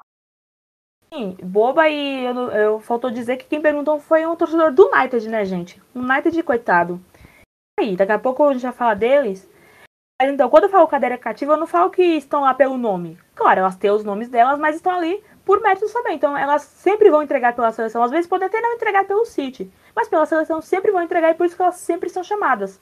[1.13, 5.29] Sim, boba e eu, eu faltou dizer que quem perguntou foi um torcedor do United,
[5.29, 5.81] né, gente?
[5.95, 7.01] Um United, coitado.
[7.79, 9.49] Aí, daqui a pouco a gente vai falar deles.
[10.21, 13.19] Mas então, quando eu falo cadeira cativa, eu não falo que estão lá pelo nome.
[13.35, 16.17] Claro, elas têm os nomes delas, mas estão ali por méritos também.
[16.17, 18.03] Então, elas sempre vão entregar pela seleção.
[18.03, 21.35] Às vezes podem até não entregar pelo City, mas pela seleção sempre vão entregar e
[21.35, 22.81] por isso que elas sempre são chamadas.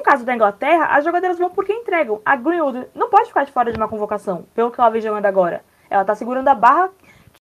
[0.00, 2.20] No caso da Inglaterra, as jogadoras vão porque entregam.
[2.24, 5.26] A Greenwood não pode ficar de fora de uma convocação, pelo que ela vem jogando
[5.26, 5.62] agora.
[5.88, 6.90] Ela tá segurando a barra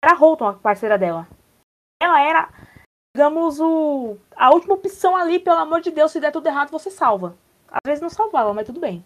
[0.05, 1.27] era a Holton, a parceira dela.
[1.99, 2.49] Ela era,
[3.15, 6.91] digamos, o, a última opção ali, pelo amor de Deus, se der tudo errado, você
[6.91, 7.35] salva.
[7.67, 9.03] Às vezes não salvava, mas tudo bem.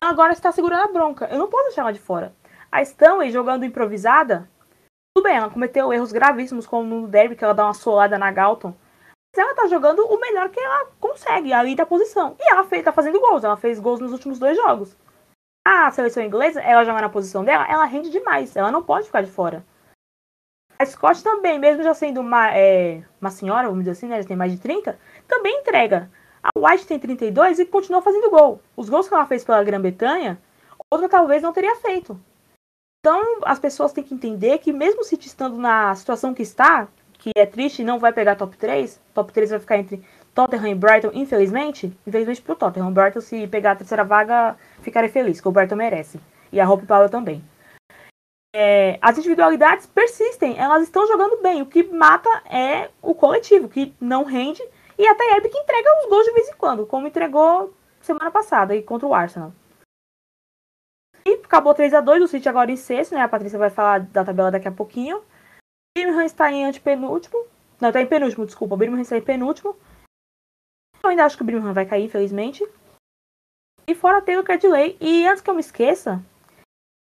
[0.00, 1.26] Agora está segurando a bronca.
[1.26, 2.32] Eu não posso deixar ela de fora.
[2.70, 4.48] A Stanley jogando improvisada,
[5.12, 8.30] tudo bem, ela cometeu erros gravíssimos, como no derby, que ela dá uma solada na
[8.30, 8.72] Galton.
[9.36, 12.36] ela tá jogando o melhor que ela consegue, ali da posição.
[12.38, 14.96] E ela fez, tá fazendo gols, ela fez gols nos últimos dois jogos.
[15.66, 19.22] A seleção inglesa, ela joga na posição dela, ela rende demais, ela não pode ficar
[19.22, 19.64] de fora.
[20.80, 24.26] A Scott também, mesmo já sendo uma, é, uma senhora, vamos dizer assim, né, já
[24.26, 26.10] tem mais de 30, também entrega.
[26.42, 28.62] A White tem 32 e continua fazendo gol.
[28.74, 30.40] Os gols que ela fez pela Grã-Bretanha,
[30.90, 32.18] outra talvez não teria feito.
[32.98, 37.30] Então, as pessoas têm que entender que mesmo se estando na situação que está, que
[37.36, 40.02] é triste e não vai pegar top 3, top 3 vai ficar entre
[40.34, 41.94] Tottenham e Brighton, infelizmente.
[42.06, 42.88] Infelizmente pro Tottenham.
[42.88, 46.18] O Brighton, se pegar a terceira vaga, ficarei feliz, que o Brighton merece.
[46.50, 47.44] E a Hope Power também.
[48.52, 51.62] É, as individualidades persistem, elas estão jogando bem.
[51.62, 54.62] O que mata é o coletivo, que não rende.
[54.98, 58.74] E até a que entrega os gols de vez em quando, como entregou semana passada
[58.74, 59.52] e contra o Arsenal.
[61.24, 63.22] E acabou 3 a 2 o City agora em sexto, né?
[63.22, 65.22] A Patrícia vai falar da tabela daqui a pouquinho.
[65.96, 67.46] Birmingham está em antepenúltimo.
[67.80, 68.74] Não, está em penúltimo, desculpa.
[68.74, 69.76] O Birmingham está em penúltimo.
[71.02, 72.66] Eu ainda acho que o Birmingham vai cair, infelizmente.
[73.86, 74.96] E fora Taylor Cadley.
[75.00, 76.22] E antes que eu me esqueça,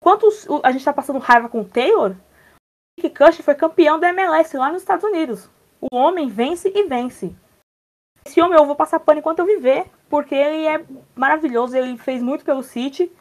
[0.08, 0.28] enquanto
[0.64, 4.56] a gente está passando raiva com o Taylor, o Nick Cush foi campeão da MLS
[4.56, 5.50] lá nos Estados Unidos.
[5.80, 7.36] O homem vence e vence.
[8.24, 12.22] Esse homem eu vou passar pano enquanto eu viver, porque ele é maravilhoso, ele fez
[12.22, 13.12] muito pelo City.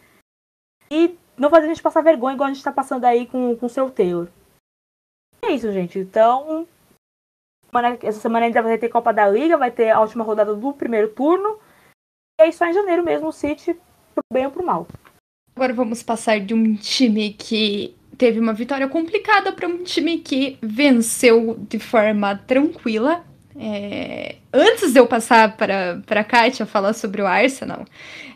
[0.90, 3.70] E não fazer a gente passar vergonha igual a gente está passando aí com o
[3.70, 4.30] seu Taylor.
[5.42, 6.00] É isso, gente.
[6.00, 6.68] Então,
[8.02, 11.14] essa semana ainda vai ter Copa da Liga, vai ter a última rodada do primeiro
[11.14, 11.60] turno.
[12.40, 13.74] E aí só em janeiro mesmo o City,
[14.14, 14.88] pro bem ou pro mal.
[15.58, 20.56] Agora vamos passar de um time que teve uma vitória complicada para um time que
[20.62, 23.26] venceu de forma tranquila.
[23.60, 24.36] É...
[24.54, 27.86] Antes de eu passar para a Kátia falar sobre o Arsenal,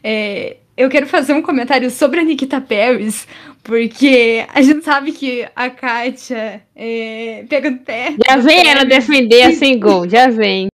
[0.03, 0.57] é...
[0.75, 3.27] eu quero fazer um comentário sobre a Nikita Paris,
[3.62, 8.15] porque a gente sabe que a Kátia é, pega no pé.
[8.27, 10.70] Já vem ela defender a sem gol, já vem.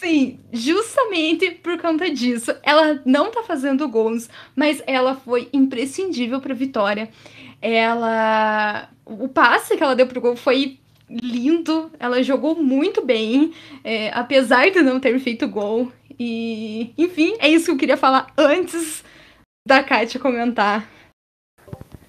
[0.00, 2.56] Sim, justamente por conta disso.
[2.62, 7.10] Ela não tá fazendo gols, mas ela foi imprescindível pra vitória.
[7.60, 8.88] Ela.
[9.04, 11.92] O passe que ela deu pro gol foi lindo.
[12.00, 13.52] Ela jogou muito bem,
[13.84, 15.92] é, apesar de não ter feito gol.
[16.18, 19.04] E, enfim, é isso que eu queria falar antes
[19.68, 20.88] da Kátia comentar.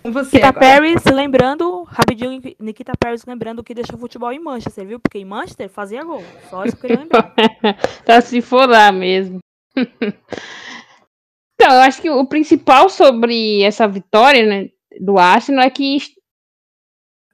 [0.04, 0.60] Você Nikita agora.
[0.60, 5.00] Paris, lembrando, rapidinho, Nikita Paris lembrando que deixou futebol em Manchester, viu?
[5.00, 6.24] Porque em Manchester fazia gol.
[6.50, 7.34] Só isso que eu lembrar.
[8.04, 9.40] tá se for lá mesmo.
[9.78, 15.98] então, eu acho que o principal sobre essa vitória né, do Arsenal é que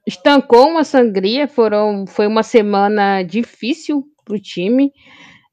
[0.06, 1.48] estancou uma sangria.
[1.48, 4.92] Foram, foi uma semana difícil pro time.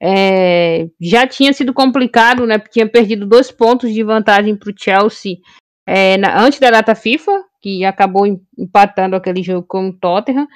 [0.01, 2.57] É, já tinha sido complicado, né?
[2.57, 5.37] Porque tinha perdido dois pontos de vantagem para o Chelsea
[5.85, 8.25] é, na, antes da data FIFA, que acabou
[8.57, 10.47] empatando aquele jogo com o Tottenham.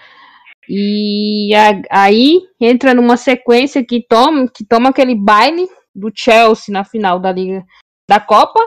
[0.68, 6.84] E a, aí entra numa sequência que toma, que toma aquele baile do Chelsea na
[6.84, 7.64] final da Liga
[8.08, 8.60] da Copa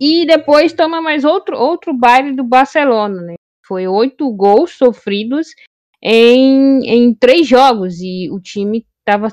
[0.00, 3.34] e depois toma mais outro, outro baile do Barcelona, né?
[3.66, 5.48] Foi oito gols sofridos
[6.02, 9.28] em, em três jogos e o time estava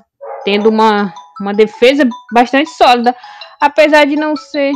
[0.46, 3.16] tendo uma, uma defesa bastante sólida,
[3.60, 4.72] apesar de não ser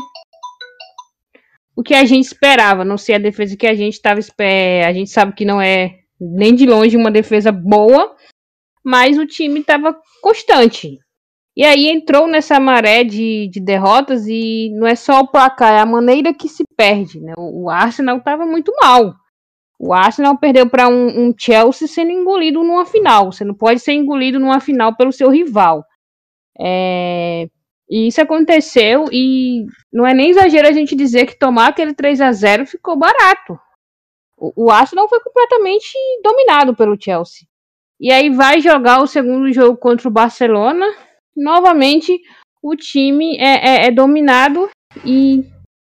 [1.75, 5.09] o que a gente esperava, não sei a defesa que a gente estava a gente
[5.09, 8.15] sabe que não é nem de longe uma defesa boa,
[8.83, 10.97] mas o time estava constante.
[11.57, 15.79] E aí entrou nessa maré de, de derrotas e não é só o placar, é
[15.79, 17.19] a maneira que se perde.
[17.19, 17.33] Né?
[17.37, 19.13] O, Arsenal estava muito mal.
[19.79, 23.31] O Arsenal perdeu para um, um, Chelsea sendo engolido numa final.
[23.31, 25.85] Você não pode ser engolido numa final pelo seu rival.
[26.59, 27.47] É,
[27.89, 32.19] e isso aconteceu e não é nem exagero a gente dizer que tomar aquele 3
[32.21, 33.59] a 0 ficou barato.
[34.37, 35.93] O, o Arsenal foi completamente
[36.23, 37.47] dominado pelo Chelsea.
[37.99, 40.85] E aí vai jogar o segundo jogo contra o Barcelona.
[41.35, 42.19] Novamente
[42.61, 44.69] o time é, é, é dominado
[45.05, 45.45] e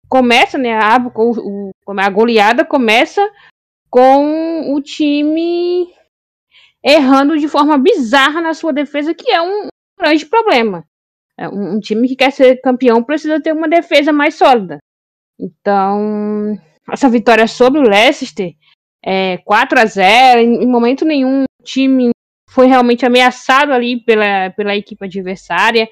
[0.09, 0.79] começa, né?
[0.79, 3.21] A, o, a goleada começa
[3.91, 5.93] com o time
[6.83, 10.85] errando de forma bizarra na sua defesa, que é um grande problema.
[11.39, 14.79] É, um, time que quer ser campeão precisa ter uma defesa mais sólida.
[15.39, 16.59] Então,
[16.91, 18.53] essa vitória sobre o Leicester,
[19.05, 22.11] é, 4 a 0 em, em momento nenhum o time
[22.51, 25.89] foi realmente ameaçado ali pela, pela equipe adversária.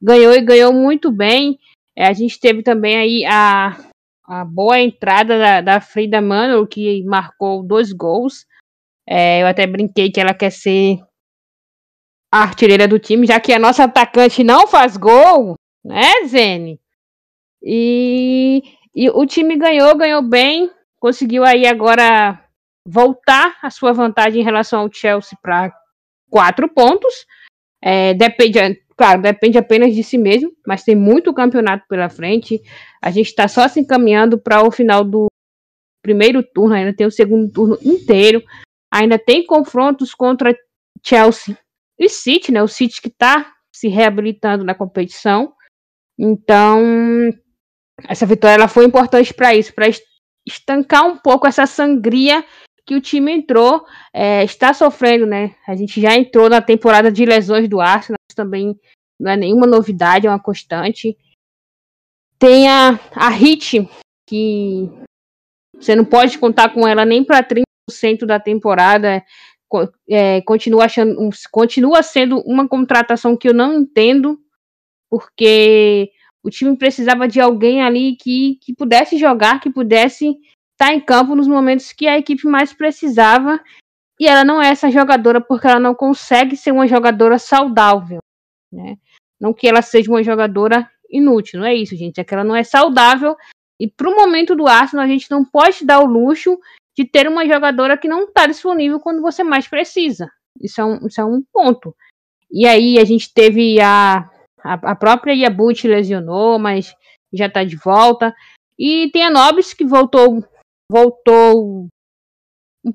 [0.00, 1.58] Ganhou e ganhou muito bem.
[1.96, 3.78] É, a gente teve também aí a,
[4.26, 8.46] a boa entrada da, da Frida Mano, que marcou dois gols.
[9.08, 10.98] É, eu até brinquei que ela quer ser
[12.32, 16.80] a artilheira do time, já que a nossa atacante não faz gol, né, Zene?
[17.62, 18.62] E,
[18.94, 22.42] e o time ganhou, ganhou bem, conseguiu aí agora
[22.88, 25.72] voltar a sua vantagem em relação ao Chelsea para
[26.30, 27.26] quatro pontos.
[27.84, 28.58] É, depende,
[28.96, 32.62] claro, depende apenas de si mesmo, mas tem muito campeonato pela frente.
[33.02, 35.26] A gente está só se encaminhando para o final do
[36.02, 38.42] primeiro turno, ainda tem o segundo turno inteiro.
[38.90, 40.56] Ainda tem confrontos contra
[41.04, 41.56] Chelsea
[42.04, 42.62] e City, né?
[42.62, 45.52] O City que está se reabilitando na competição.
[46.18, 46.80] Então,
[48.08, 49.86] essa vitória ela foi importante para isso, para
[50.46, 52.44] estancar um pouco essa sangria
[52.84, 55.54] que o time entrou, é, está sofrendo, né?
[55.66, 58.78] A gente já entrou na temporada de lesões do Arsenal, também
[59.18, 61.16] não é nenhuma novidade, é uma constante.
[62.38, 63.88] Tem a, a Hit,
[64.28, 64.90] que
[65.76, 69.24] você não pode contar com ela nem para 30% da temporada.
[70.08, 74.38] É, continua, achando, continua sendo uma contratação que eu não entendo,
[75.10, 76.10] porque
[76.42, 80.36] o time precisava de alguém ali que, que pudesse jogar, que pudesse
[80.72, 83.60] estar em campo nos momentos que a equipe mais precisava.
[84.18, 88.18] E ela não é essa jogadora porque ela não consegue ser uma jogadora saudável.
[88.72, 88.96] Né?
[89.40, 92.20] Não que ela seja uma jogadora inútil, não é isso, gente.
[92.20, 93.36] É que ela não é saudável.
[93.78, 96.58] E para o momento do Arsenal, a gente não pode dar o luxo
[96.96, 100.30] de ter uma jogadora que não está disponível quando você mais precisa.
[100.60, 101.94] Isso é, um, isso é um ponto.
[102.50, 104.28] E aí a gente teve a
[104.64, 106.94] a, a própria Yabut lesionou, mas
[107.32, 108.34] já está de volta.
[108.78, 110.44] E tem a Nobis que voltou
[110.90, 111.88] voltou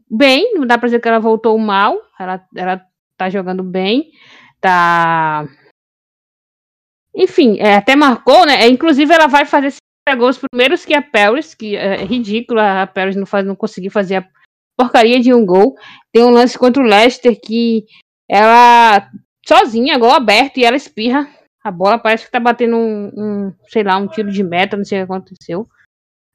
[0.09, 2.85] bem, não dá para dizer que ela voltou mal, ela, ela
[3.17, 4.11] tá jogando bem,
[4.61, 5.47] tá
[7.15, 8.61] enfim, é, até marcou, né?
[8.61, 9.73] É, inclusive ela vai fazer
[10.15, 14.17] gols primeiros que a Paris, que é ridícula, a Paris não faz não conseguir fazer
[14.17, 14.27] a
[14.77, 15.75] porcaria de um gol.
[16.13, 17.85] Tem um lance contra o Leicester que
[18.29, 19.09] ela
[19.45, 21.27] sozinha, gol aberto e ela espirra
[21.67, 24.85] a bola parece que tá batendo um, um, sei lá, um tiro de meta, não
[24.85, 25.67] sei o que aconteceu.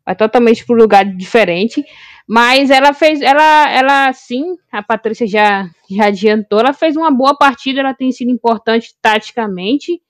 [0.04, 1.82] Vai totalmente para um lugar diferente.
[2.28, 7.36] Mas ela fez, ela, ela sim, a Patrícia já, já adiantou, ela fez uma boa
[7.36, 10.00] partida, ela tem sido importante taticamente,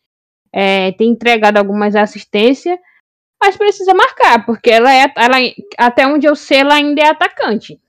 [0.53, 2.79] é, tem entregado algumas assistências,
[3.43, 5.37] mas precisa marcar, porque ela é, ela,
[5.77, 7.81] até onde eu sei, ela ainda é atacante.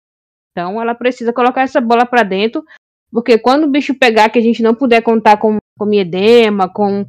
[0.52, 2.64] Então ela precisa colocar essa bola para dentro,
[3.12, 7.06] porque quando o bicho pegar, que a gente não puder contar com, com Miedema, com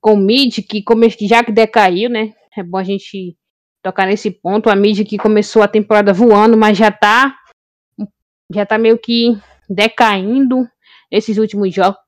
[0.00, 2.32] com mid, que come, já que decaiu, né?
[2.56, 3.36] É bom a gente
[3.82, 4.70] tocar nesse ponto.
[4.70, 7.36] A mid que começou a temporada voando, mas já tá
[8.52, 9.36] já tá meio que
[9.68, 10.68] decaindo
[11.10, 11.98] nesses últimos jogos.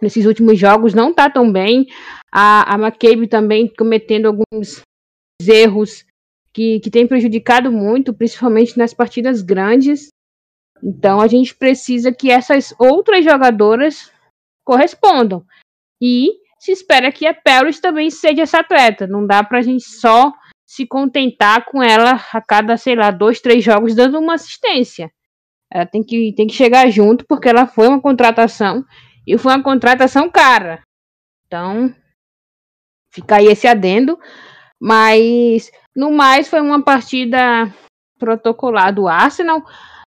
[0.00, 1.86] Nesses últimos jogos não tá tão bem.
[2.32, 4.80] A, a McCabe também cometendo alguns
[5.48, 6.04] erros
[6.52, 10.08] que, que tem prejudicado muito, principalmente nas partidas grandes.
[10.82, 14.12] Então a gente precisa que essas outras jogadoras
[14.64, 15.44] correspondam.
[16.02, 19.06] E se espera que a Paris também seja essa atleta.
[19.06, 20.32] Não dá pra gente só
[20.66, 25.10] se contentar com ela a cada, sei lá, dois, três jogos dando uma assistência.
[25.72, 28.84] Ela tem que, tem que chegar junto, porque ela foi uma contratação
[29.26, 30.82] e foi uma contratação cara.
[31.46, 31.94] Então,
[33.12, 34.18] fica aí esse adendo.
[34.80, 37.72] Mas, no mais, foi uma partida
[38.18, 39.62] protocolar do Arsenal.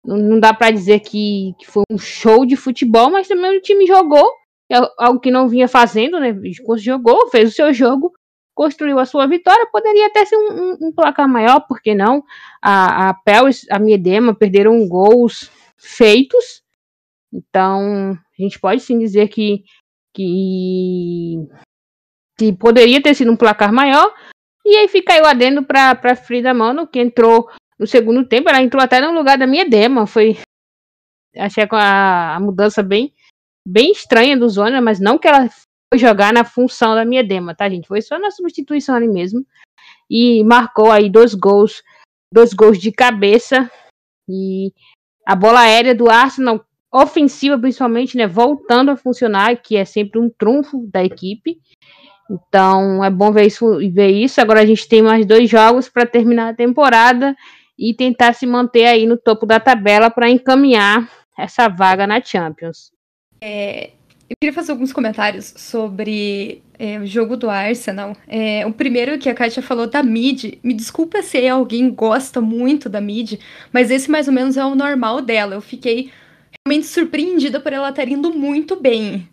[0.05, 3.87] Não, dá para dizer que, que foi um show de futebol, mas também o time
[3.87, 4.31] jogou
[4.71, 6.33] é algo que não vinha fazendo, né?
[6.79, 8.13] Jogou, fez o seu jogo,
[8.55, 9.67] construiu a sua vitória.
[9.67, 12.23] Poderia até ser um, um, um placar maior, porque não?
[12.63, 16.63] A, a Pels, a Miedema perderam gols feitos.
[17.33, 19.65] Então, a gente pode sim dizer que,
[20.15, 21.49] que,
[22.39, 24.15] que poderia ter sido um placar maior.
[24.71, 28.49] E aí fica aí o adendo para Frida Mano, que entrou no segundo tempo.
[28.49, 30.07] Ela entrou até no lugar da Miedema.
[30.07, 30.39] Foi.
[31.37, 33.13] Achei a, a mudança bem
[33.67, 35.49] bem estranha do Zona, mas não que ela
[35.93, 37.89] foi jogar na função da Miedema, tá, gente?
[37.89, 39.45] Foi só na substituição ali mesmo.
[40.09, 41.83] E marcou aí dois gols,
[42.33, 43.69] dois gols de cabeça.
[44.29, 44.73] E
[45.27, 48.29] a bola aérea do Arsenal, ofensiva principalmente, né?
[48.29, 51.61] Voltando a funcionar, que é sempre um trunfo da equipe.
[52.31, 54.41] Então é bom ver isso, ver isso.
[54.41, 57.37] Agora a gente tem mais dois jogos para terminar a temporada
[57.77, 62.93] e tentar se manter aí no topo da tabela para encaminhar essa vaga na Champions.
[63.43, 63.91] É,
[64.29, 68.17] eu queria fazer alguns comentários sobre é, o jogo do Arsenal.
[68.29, 70.59] É, o primeiro que a Kátia falou da mid.
[70.63, 73.41] Me desculpa se alguém gosta muito da mid,
[73.73, 75.57] mas esse mais ou menos é o normal dela.
[75.57, 76.13] Eu fiquei
[76.65, 79.29] realmente surpreendida por ela estar indo muito bem.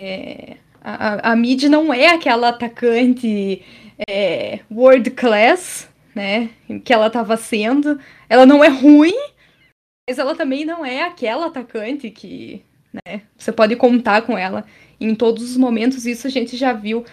[0.00, 3.62] É, a, a mid não é aquela atacante
[4.08, 6.50] é, world class, né?
[6.84, 7.98] Que ela estava sendo.
[8.28, 9.18] Ela não é ruim,
[10.08, 13.22] mas ela também não é aquela atacante que né?
[13.36, 14.64] Você pode contar com ela
[15.00, 17.04] em todos os momentos, isso a gente já viu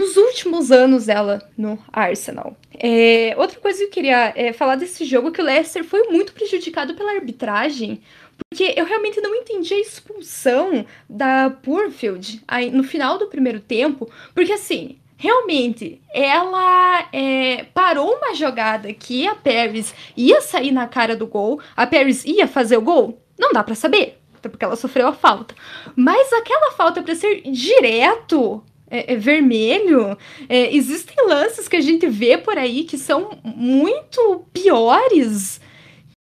[0.00, 2.56] nos últimos anos dela no Arsenal.
[2.76, 6.08] É, outra coisa que eu queria é, falar desse jogo é que o Leicester foi
[6.08, 8.02] muito prejudicado pela arbitragem,
[8.50, 14.10] Porque eu realmente não entendi a expulsão da Purfield aí, no final do primeiro tempo,
[14.34, 21.16] porque assim, realmente, ela é, parou uma jogada que a Paris ia sair na cara
[21.16, 23.20] do gol, a Paris ia fazer o gol?
[23.38, 25.54] Não dá para saber, até porque ela sofreu a falta.
[25.96, 30.16] Mas aquela falta para ser direto é, é vermelho,
[30.48, 35.60] é, existem lances que a gente vê por aí que são muito piores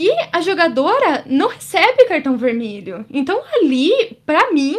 [0.00, 3.04] e a jogadora não recebe cartão vermelho.
[3.10, 4.76] Então ali, para mim,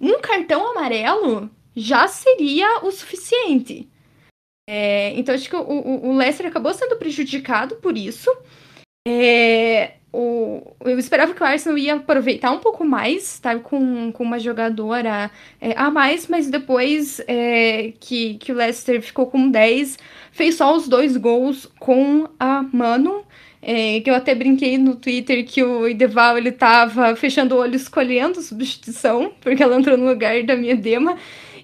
[0.00, 3.88] um cartão amarelo já seria o suficiente.
[4.68, 8.34] É, então acho que o, o, o, Leicester acabou sendo prejudicado por isso.
[9.06, 13.56] É, o, eu esperava que o Arsenal ia aproveitar um pouco mais, tá?
[13.58, 15.30] Com, com uma jogadora
[15.60, 19.98] é, a mais, mas depois é, que, que o Leicester ficou com 10,
[20.32, 23.24] fez só os dois gols com a Mano.
[23.68, 27.74] É, que eu até brinquei no Twitter que o Ideval ele tava fechando o olho
[27.74, 31.16] escolhendo substituição, porque ela entrou no lugar da minha Dema.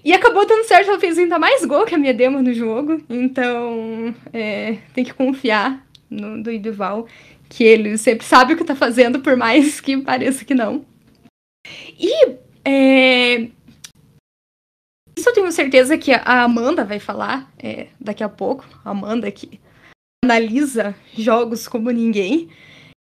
[0.03, 3.01] E acabou dando certo, ela fez ainda mais gol que a minha Dema no jogo.
[3.09, 7.07] Então, é, tem que confiar no do Ideval,
[7.47, 10.85] que ele sempre sabe o que tá fazendo, por mais que pareça que não.
[11.97, 12.35] E
[12.65, 13.47] é,
[15.17, 18.65] isso eu tenho certeza que a Amanda vai falar é, daqui a pouco.
[18.83, 19.62] A Amanda que
[20.23, 22.49] analisa jogos como ninguém.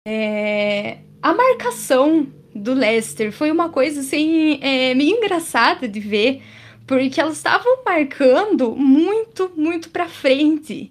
[0.06, 6.42] É, a marcação do Leicester foi uma coisa assim é, meio engraçada de ver,
[6.86, 10.90] porque elas estavam marcando muito, muito para frente.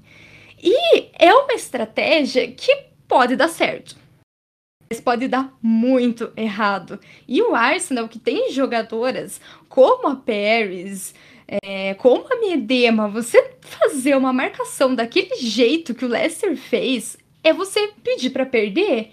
[0.64, 2.74] E é uma estratégia que
[3.08, 3.96] pode dar certo.
[4.90, 7.00] Mas pode dar muito errado.
[7.28, 11.16] E o Arsenal, que tem jogadoras como a Paris,
[11.64, 17.52] é, como a Miedema, você fazer uma marcação daquele jeito que o Leicester fez é
[17.52, 19.12] você pedir para perder.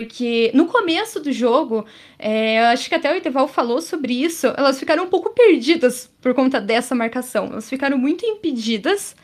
[0.00, 1.84] Porque no começo do jogo,
[2.18, 6.34] é, acho que até o Iteval falou sobre isso, elas ficaram um pouco perdidas por
[6.34, 7.46] conta dessa marcação.
[7.46, 9.14] Elas ficaram muito impedidas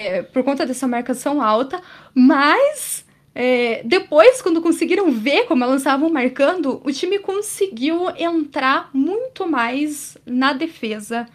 [0.00, 1.82] é, por conta dessa marcação alta,
[2.14, 9.46] mas é, depois, quando conseguiram ver como elas estavam marcando, o time conseguiu entrar muito
[9.46, 11.28] mais na defesa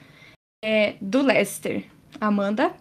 [0.63, 1.83] é, do Leicester.
[2.19, 2.71] Amanda?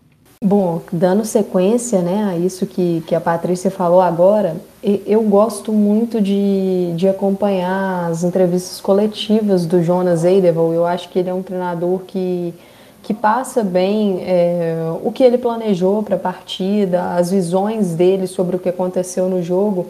[0.42, 6.20] Bom, dando sequência né, a isso que, que a Patrícia falou agora, eu gosto muito
[6.20, 10.72] de, de acompanhar as entrevistas coletivas do Jonas Eideval.
[10.72, 12.54] Eu acho que ele é um treinador que,
[13.02, 18.56] que passa bem é, o que ele planejou para a partida, as visões dele sobre
[18.56, 19.86] o que aconteceu no jogo.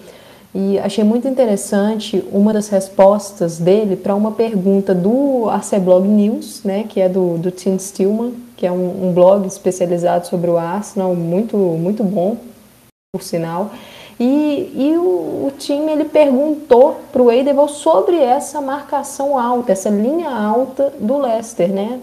[0.52, 6.84] E achei muito interessante uma das respostas dele para uma pergunta do Arceblog News, né,
[6.88, 11.14] que é do, do Tim Stillman, que é um, um, blog especializado sobre o Arsenal,
[11.14, 12.36] muito, muito bom,
[13.12, 13.70] por sinal.
[14.18, 19.88] E, e o, o time ele perguntou para o Eidevall sobre essa marcação alta, essa
[19.88, 22.00] linha alta do Leicester, né?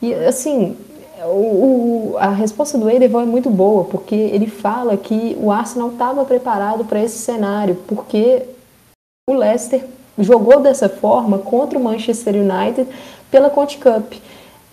[0.00, 0.76] E assim,
[1.26, 6.24] o, a resposta do Edeval é muito boa, porque ele fala que o Arsenal estava
[6.24, 8.42] preparado para esse cenário, porque
[9.28, 9.84] o Leicester
[10.18, 12.86] jogou dessa forma contra o Manchester United
[13.30, 14.14] pela Conte Cup,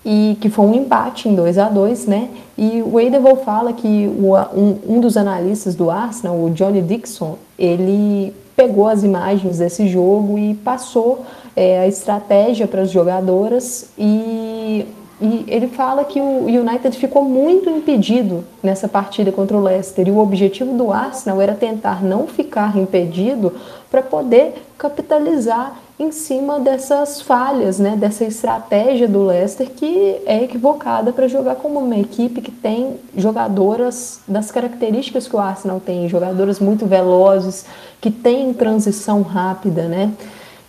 [0.04, 2.30] e que foi um empate em 2 a 2 né?
[2.58, 7.38] E o Edeval fala que o, um, um dos analistas do Arsenal, o Johnny Dixon,
[7.58, 11.24] ele pegou as imagens desse jogo e passou
[11.56, 14.86] é, a estratégia para as jogadoras e
[15.22, 20.08] e ele fala que o United ficou muito impedido nessa partida contra o Leicester.
[20.08, 23.54] E o objetivo do Arsenal era tentar não ficar impedido
[23.92, 31.14] para poder capitalizar em cima dessas falhas, né, dessa estratégia do Leicester que é equivocada
[31.14, 36.60] para jogar como uma equipe que tem jogadoras das características que o Arsenal tem, jogadoras
[36.60, 37.68] muito velozes,
[38.00, 40.12] que têm transição rápida, né?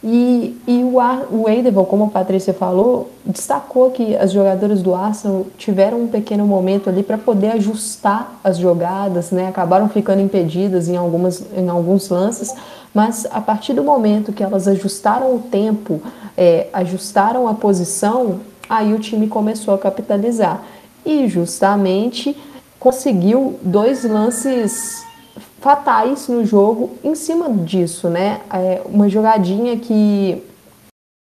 [0.04, 0.96] E, e o,
[1.30, 6.44] o Eidevall, como a Patrícia falou, destacou que as jogadoras do Arsenal tiveram um pequeno
[6.44, 9.46] momento ali para poder ajustar as jogadas, né?
[9.46, 12.52] acabaram ficando impedidas em, algumas, em alguns lances,
[12.92, 16.02] mas a partir do momento que elas ajustaram o tempo,
[16.36, 20.62] é, ajustaram a posição, aí o time começou a capitalizar.
[21.06, 22.36] E justamente
[22.80, 25.04] conseguiu dois lances
[25.62, 28.40] fatais no jogo em cima disso, né?
[28.52, 30.42] É uma jogadinha que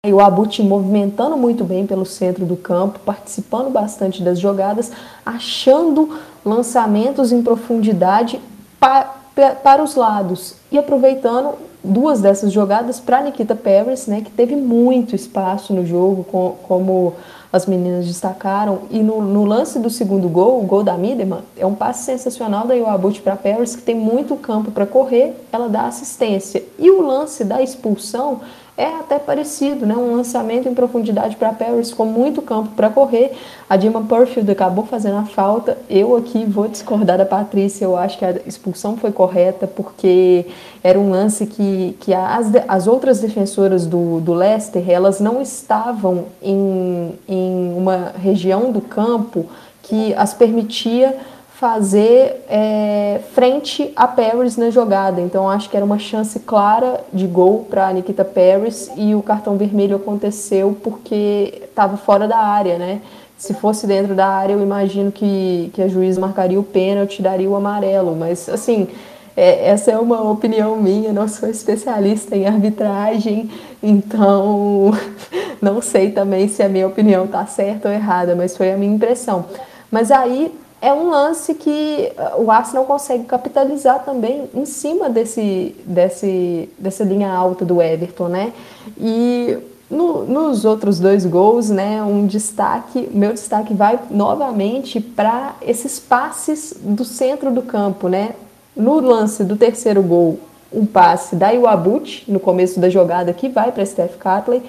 [0.07, 4.93] o Abut movimentando muito bem pelo centro do campo, participando bastante das jogadas,
[5.24, 8.39] achando lançamentos em profundidade
[8.78, 14.30] pa, pa, para os lados e aproveitando duas dessas jogadas para Nikita Paris, né, que
[14.30, 17.14] teve muito espaço no jogo, com, como
[17.57, 18.82] as meninas destacaram.
[18.90, 22.66] E no, no, lance do segundo gol, o gol da Mideman, é um passe sensacional
[22.66, 26.62] da Iwabut para Paris, que tem muito campo para correr, ela dá assistência.
[26.78, 28.40] E o lance da expulsão
[28.77, 29.95] é até parecido, né?
[29.95, 33.33] Um lançamento em profundidade para Paris com muito campo para correr.
[33.68, 35.79] A Dima Purfield acabou fazendo a falta.
[35.89, 37.87] Eu aqui vou discordar da Patrícia.
[37.87, 40.45] Eu acho que a expulsão foi correta porque
[40.85, 46.27] era um lance que, que as, as outras defensoras do, do Leicester elas não estavam
[46.43, 49.47] em, em uma região do campo
[49.83, 51.16] que as permitia
[51.59, 55.22] fazer é, frente a Paris na jogada.
[55.22, 59.57] Então acho que era uma chance clara de gol para Nikita Paris e o cartão
[59.57, 63.00] vermelho aconteceu porque estava fora da área, né?
[63.38, 67.48] Se fosse dentro da área, eu imagino que, que a juíza marcaria o pênalti, daria
[67.48, 68.14] o amarelo.
[68.14, 68.88] Mas assim,
[69.34, 73.50] é, essa é uma opinião minha, não sou especialista em arbitragem,
[73.82, 74.92] então
[75.61, 78.94] não sei também se a minha opinião está certa ou errada, mas foi a minha
[78.94, 79.46] impressão.
[79.90, 85.74] Mas aí é um lance que uh, o Arsenal consegue capitalizar também em cima desse,
[85.85, 88.53] desse, dessa linha alta do Everton, né?
[88.99, 89.57] E
[89.91, 96.74] no, nos outros dois gols, né, um destaque, meu destaque vai novamente para esses passes
[96.79, 98.35] do centro do campo, né?
[98.77, 100.39] No lance do terceiro gol,
[100.72, 104.62] um passe da Iwabut no começo da jogada que vai para Steph Catley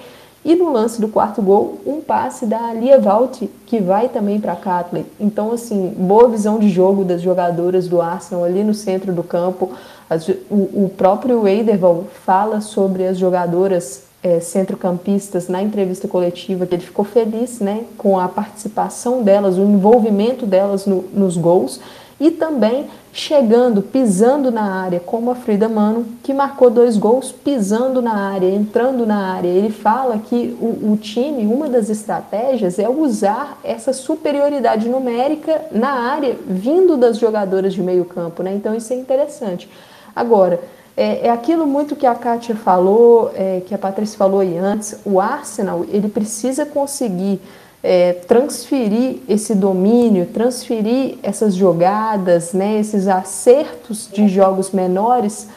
[0.44, 4.54] e no lance do quarto gol, um passe da Lia Valt, que vai também para
[4.56, 5.04] Catley.
[5.18, 9.70] Então, assim, boa visão de jogo das jogadoras do Arsenal ali no centro do campo.
[10.08, 16.74] As, o, o, próprio Eiderval fala sobre as jogadoras é, centrocampistas na entrevista coletiva, que
[16.74, 21.80] ele ficou feliz né, com a participação delas, o envolvimento delas no, nos gols
[22.20, 28.02] e também chegando, pisando na área, como a Frida Mano, que marcou dois gols pisando
[28.02, 29.48] na área, entrando na área.
[29.48, 35.90] Ele fala que o, o time, uma das estratégias é usar essa superioridade numérica na
[35.90, 38.52] área, vindo das jogadoras de meio campo, né?
[38.54, 39.68] Então isso é interessante.
[40.14, 40.60] Agora,
[40.96, 44.98] é, é aquilo muito que a Kátia falou, é, que a Patrícia falou aí antes,
[45.04, 47.40] o Arsenal, ele precisa conseguir
[47.82, 55.48] é, transferir esse domínio, transferir essas jogadas, né, esses acertos de jogos menores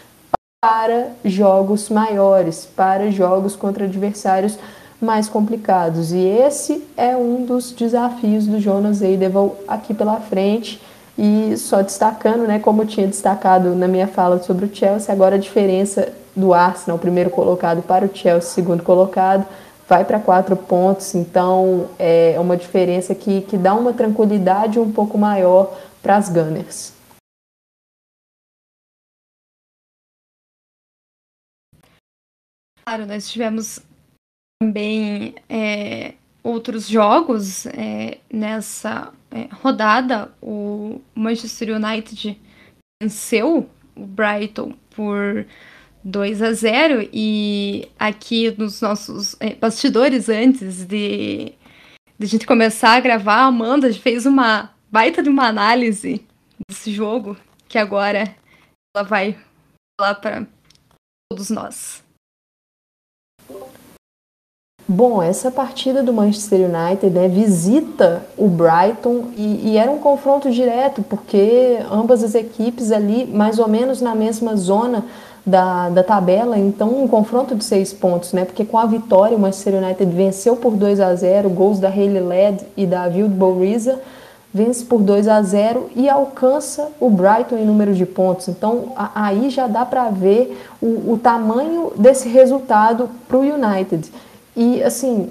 [0.64, 4.58] para jogos maiores, para jogos contra adversários
[5.02, 6.12] mais complicados.
[6.12, 10.80] E esse é um dos desafios do Jonas Eideval aqui pela frente.
[11.18, 15.36] E só destacando, né, como eu tinha destacado na minha fala sobre o Chelsea, agora
[15.36, 19.46] a diferença do Arsenal, primeiro colocado, para o Chelsea, segundo colocado,
[19.92, 25.18] vai para quatro pontos, então é uma diferença que, que dá uma tranquilidade um pouco
[25.18, 26.94] maior para as Gunners.
[32.86, 33.82] Claro, nós tivemos
[34.62, 40.32] também é, outros jogos é, nessa é, rodada.
[40.42, 42.40] O Manchester United
[43.04, 45.46] venceu o Brighton por
[46.04, 51.54] 2 a 0 e aqui nos nossos é, bastidores antes de,
[52.18, 56.26] de a gente começar a gravar, a Amanda fez uma baita de uma análise
[56.68, 57.38] desse jogo
[57.68, 58.36] que agora
[58.96, 59.38] ela vai
[60.00, 60.48] falar para
[61.32, 62.04] todos nós.
[64.88, 70.52] Bom, essa partida do Manchester United né, visita o Brighton e, e, era um confronto
[70.52, 75.06] direto, porque ambas as equipes ali, mais ou menos na mesma zona
[75.46, 78.46] da, da tabela, então um confronto de seis pontos, né?
[78.46, 82.22] Porque com a vitória o Manchester United venceu por 2 a 0 gols da Hayley
[82.22, 84.00] Led e da Wildbow Riza,
[84.54, 88.48] vence por 2 a 0 e alcança o Brighton em número de pontos.
[88.50, 94.12] Então a, aí já dá para ver o, o tamanho desse resultado para o United.
[94.56, 95.30] E assim,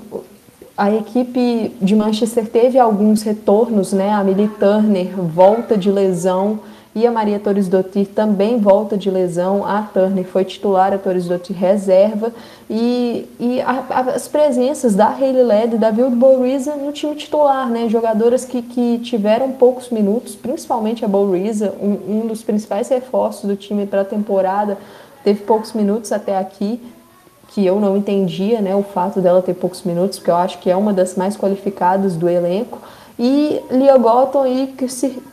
[0.76, 4.10] a equipe de Manchester teve alguns retornos, né?
[4.12, 6.60] A Millie Turner volta de lesão
[6.94, 9.64] e a Maria Torres Dottir também volta de lesão.
[9.64, 12.32] A Turner foi titular, a Torres Dottir reserva.
[12.68, 17.14] E, e a, a, as presenças da Hayley Led e da Wild Boriza no time
[17.14, 17.88] titular, né?
[17.88, 23.54] Jogadoras que, que tiveram poucos minutos, principalmente a Boriza, um, um dos principais reforços do
[23.54, 24.76] time para a temporada,
[25.22, 26.80] teve poucos minutos até aqui
[27.50, 30.70] que eu não entendia, né, o fato dela ter poucos minutos, porque eu acho que
[30.70, 32.78] é uma das mais qualificadas do elenco,
[33.22, 34.66] e Lia Gotton e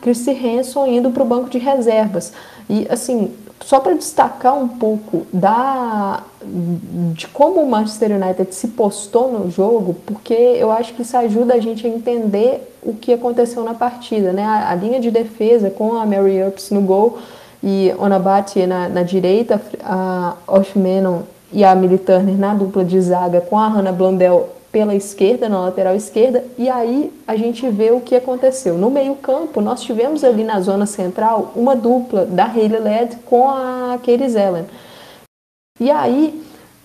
[0.02, 2.34] Chrissy Hanson indo para o banco de reservas.
[2.68, 3.32] E assim,
[3.64, 9.96] só para destacar um pouco da de como o Manchester United se postou no jogo,
[10.04, 14.34] porque eu acho que isso ajuda a gente a entender o que aconteceu na partida,
[14.34, 14.44] né?
[14.44, 17.18] A, a linha de defesa com a Mary Earps no gol
[17.62, 21.20] e Onabati na, na direita, a Oshmenon
[21.50, 25.60] e a Millie Turner na dupla de zaga com a Hannah Blondell pela esquerda, na
[25.60, 28.76] lateral esquerda, e aí a gente vê o que aconteceu.
[28.76, 33.98] No meio-campo, nós tivemos ali na zona central uma dupla da Hayley Led com a
[33.98, 34.66] Katie Zellen.
[35.80, 36.42] E aí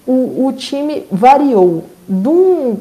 [0.08, 2.78] o, o time variou de um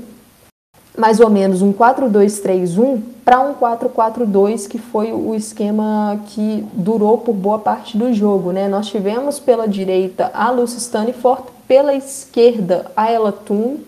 [0.97, 7.33] mais ou menos um 4-2-3-1 para um 4-4-2, que foi o esquema que durou por
[7.33, 8.53] boa parte do jogo.
[8.53, 8.69] Né?
[8.69, 13.79] Nós tivemos pela direita a Lucy Stanifort, pela esquerda a Ella Toon,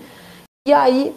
[0.66, 1.14] e aí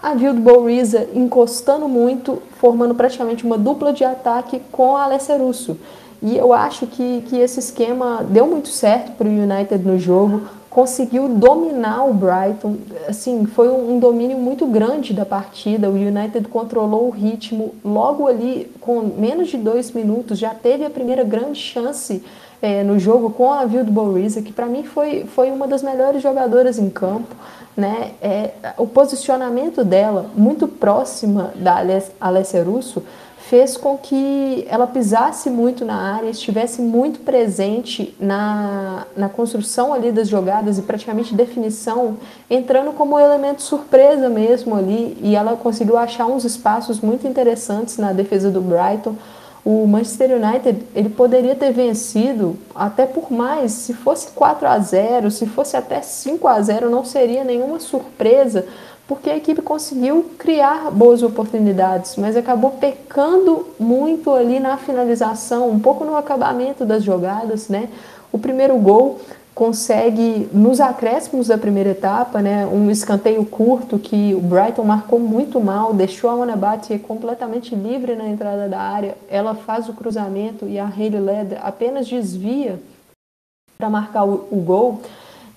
[0.00, 5.76] a Wild Boriza encostando muito, formando praticamente uma dupla de ataque com a Alessia Russo.
[6.22, 10.42] E eu acho que, que esse esquema deu muito certo para o United no jogo
[10.70, 12.76] conseguiu dominar o Brighton.
[13.08, 15.90] Assim, foi um domínio muito grande da partida.
[15.90, 20.90] O United controlou o ritmo logo ali, com menos de dois minutos, já teve a
[20.90, 22.22] primeira grande chance
[22.64, 26.22] é, no jogo com a Wild Borisa, que para mim foi, foi uma das melhores
[26.22, 27.36] jogadoras em campo.
[27.76, 28.12] Né?
[28.22, 31.84] É, o posicionamento dela, muito próxima da
[32.18, 33.02] Alessia Russo,
[33.36, 40.10] fez com que ela pisasse muito na área, estivesse muito presente na, na construção ali
[40.10, 42.16] das jogadas e praticamente definição,
[42.48, 48.14] entrando como elemento surpresa mesmo ali, e ela conseguiu achar uns espaços muito interessantes na
[48.14, 49.14] defesa do Brighton.
[49.64, 55.30] O Manchester United ele poderia ter vencido até por mais, se fosse 4 a 0,
[55.30, 58.66] se fosse até 5 a 0, não seria nenhuma surpresa,
[59.08, 65.80] porque a equipe conseguiu criar boas oportunidades, mas acabou pecando muito ali na finalização, um
[65.80, 67.88] pouco no acabamento das jogadas, né?
[68.30, 69.18] O primeiro gol
[69.54, 75.60] consegue nos acréscimos da primeira etapa, né, um escanteio curto que o Brighton marcou muito
[75.60, 79.16] mal, deixou a Wanabati completamente livre na entrada da área.
[79.30, 82.80] Ela faz o cruzamento e a Hayley Leder apenas desvia
[83.78, 85.00] para marcar o, o gol.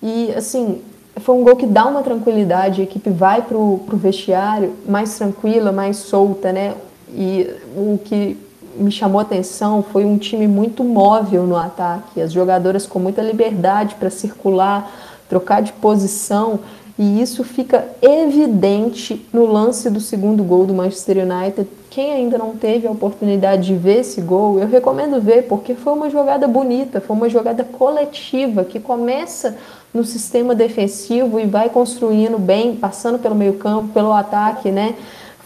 [0.00, 0.80] E assim,
[1.16, 5.72] foi um gol que dá uma tranquilidade, a equipe vai para o vestiário mais tranquila,
[5.72, 6.74] mais solta, né?
[7.10, 8.36] E o que
[8.78, 13.20] me chamou a atenção foi um time muito móvel no ataque, as jogadoras com muita
[13.22, 14.90] liberdade para circular,
[15.28, 16.60] trocar de posição,
[16.98, 21.68] e isso fica evidente no lance do segundo gol do Manchester United.
[21.90, 25.92] Quem ainda não teve a oportunidade de ver esse gol, eu recomendo ver, porque foi
[25.92, 29.56] uma jogada bonita, foi uma jogada coletiva que começa
[29.94, 34.96] no sistema defensivo e vai construindo bem, passando pelo meio campo, pelo ataque, né?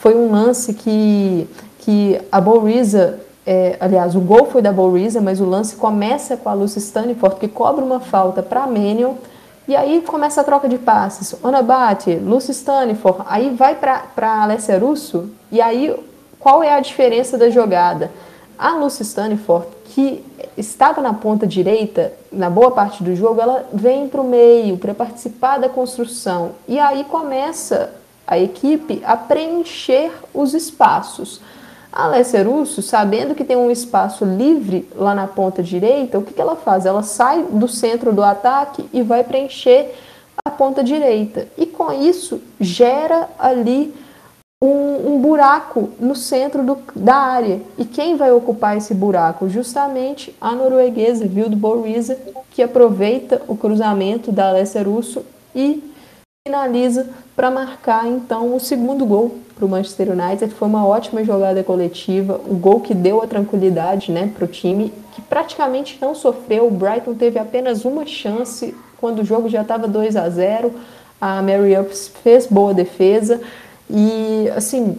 [0.02, 1.48] Foi um lance que,
[1.78, 6.48] que a Boriza, é, aliás, o gol foi da Boriza, mas o lance começa com
[6.48, 9.14] a Lucy Stanford, que cobra uma falta para a Menion,
[9.68, 11.36] e aí começa a troca de passes.
[11.40, 15.94] Onabate, Lucy Stanford, aí vai para Alessia Russo, e aí
[16.40, 18.10] qual é a diferença da jogada?
[18.58, 20.24] A Lucy Stanford, que
[20.56, 24.94] estava na ponta direita, na boa parte do jogo, ela vem para o meio para
[24.94, 26.56] participar da construção.
[26.66, 28.01] E aí começa
[28.32, 31.40] a equipe a preencher os espaços.
[31.92, 36.32] A Alessia Russo, sabendo que tem um espaço livre lá na ponta direita, o que,
[36.32, 36.86] que ela faz?
[36.86, 39.94] Ela sai do centro do ataque e vai preencher
[40.42, 41.46] a ponta direita.
[41.58, 43.94] E com isso gera ali
[44.62, 47.60] um, um buraco no centro do, da área.
[47.76, 49.48] E quem vai ocupar esse buraco?
[49.50, 52.16] Justamente a norueguesa Vilde Borisa,
[52.52, 55.22] que aproveita o cruzamento da Alessia Russo
[55.54, 55.91] e
[56.44, 60.52] finaliza para marcar então o segundo gol para o Manchester United.
[60.52, 64.92] Foi uma ótima jogada coletiva, o gol que deu a tranquilidade né, para o time,
[65.12, 66.66] que praticamente não sofreu.
[66.66, 70.74] O Brighton teve apenas uma chance quando o jogo já estava 2 a 0.
[71.20, 73.40] A Mary Ups fez boa defesa.
[73.88, 74.98] E, assim,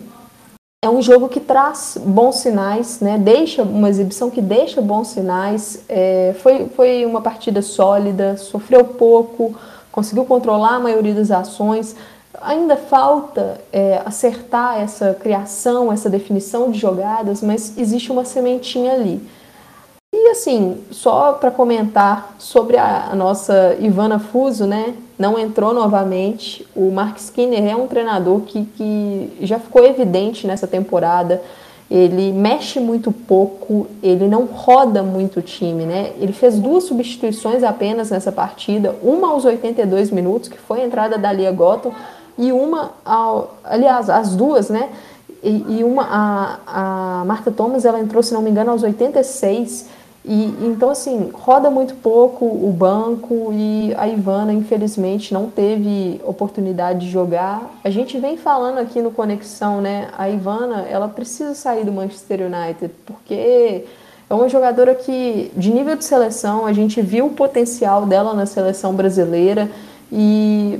[0.81, 3.17] é um jogo que traz bons sinais, né?
[3.17, 5.83] Deixa uma exibição que deixa bons sinais.
[5.89, 9.53] É, foi, foi uma partida sólida, sofreu pouco,
[9.93, 11.95] conseguiu controlar a maioria das ações.
[12.41, 19.21] Ainda falta é, acertar essa criação, essa definição de jogadas, mas existe uma sementinha ali.
[20.11, 24.95] E assim, só para comentar sobre a, a, nossa Ivana Fuso, né?
[25.17, 26.67] Não entrou novamente.
[26.75, 31.41] O Mark Skinner é um treinador que, que já ficou evidente nessa temporada.
[31.91, 36.13] Ele mexe muito pouco, ele não roda muito o time, né?
[36.19, 41.17] Ele fez duas substituições apenas nessa partida, uma aos 82 minutos, que foi a entrada
[41.17, 41.91] da Lia Gotham,
[42.38, 44.89] e uma, ao, aliás, as duas, né?
[45.43, 49.88] E, e uma, a, a Marta Thomas, ela entrou, se não me engano, aos 86
[50.26, 57.01] e então assim, roda muito pouco o banco e a Ivana, infelizmente, não teve oportunidade
[57.01, 57.69] de jogar.
[57.84, 60.09] A gente vem falando aqui no Conexão, né?
[60.17, 63.86] A Ivana, ela precisa sair do Manchester United, porque
[64.30, 68.45] é uma jogadora que, de nível de seleção, a gente viu o potencial dela na
[68.45, 69.69] seleção brasileira
[70.09, 70.80] e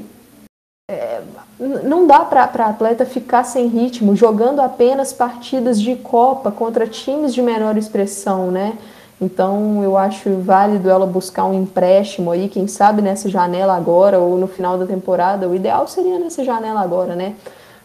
[0.89, 1.22] é,
[1.60, 7.41] não dá para atleta ficar sem ritmo, jogando apenas partidas de Copa contra times de
[7.41, 8.78] menor expressão, né?
[9.22, 14.38] Então eu acho válido ela buscar um empréstimo aí, quem sabe nessa janela agora ou
[14.38, 15.47] no final da temporada.
[15.47, 17.36] O ideal seria nessa janela agora, né?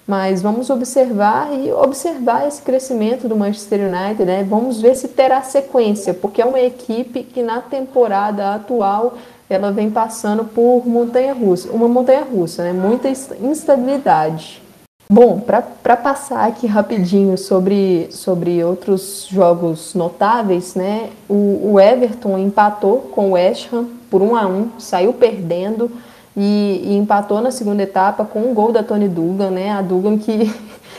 [0.07, 4.43] Mas vamos observar e observar esse crescimento do Manchester United, né?
[4.49, 9.15] Vamos ver se terá sequência, porque é uma equipe que na temporada atual
[9.51, 12.73] ela vem passando por montanha russa, uma montanha russa, né?
[12.73, 14.63] Muita instabilidade.
[15.11, 21.09] Bom, para passar aqui rapidinho sobre, sobre outros jogos notáveis, né?
[21.27, 25.91] O, o, Everton empatou com o West Ham por 1 a 1 saiu perdendo
[26.37, 29.71] e, e, empatou na segunda etapa com um gol da Tony Dugan, né?
[29.71, 30.55] A Dugan que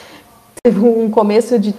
[0.63, 1.75] teve um começo de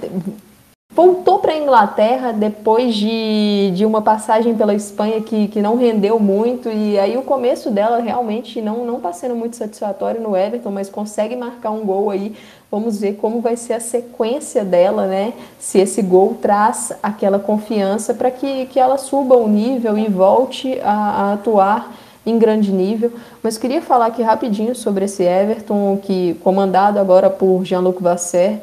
[0.93, 6.19] voltou para a Inglaterra depois de, de uma passagem pela Espanha que, que não rendeu
[6.19, 10.71] muito e aí o começo dela realmente não não está sendo muito satisfatório no Everton,
[10.71, 12.35] mas consegue marcar um gol aí.
[12.71, 15.33] Vamos ver como vai ser a sequência dela, né?
[15.59, 20.81] Se esse gol traz aquela confiança para que, que ela suba o nível e volte
[20.83, 21.93] a, a atuar
[22.25, 23.13] em grande nível.
[23.43, 28.61] Mas queria falar aqui rapidinho sobre esse Everton, que comandado agora por Jean-Luc Vasser,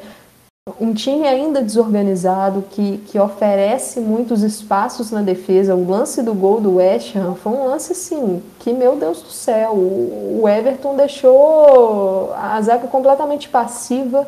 [0.80, 5.76] um time ainda desorganizado, que, que oferece muitos espaços na defesa.
[5.76, 9.30] O lance do gol do West Ham foi um lance assim, que meu Deus do
[9.30, 14.28] céu, o, o Everton deixou a zaga completamente passiva,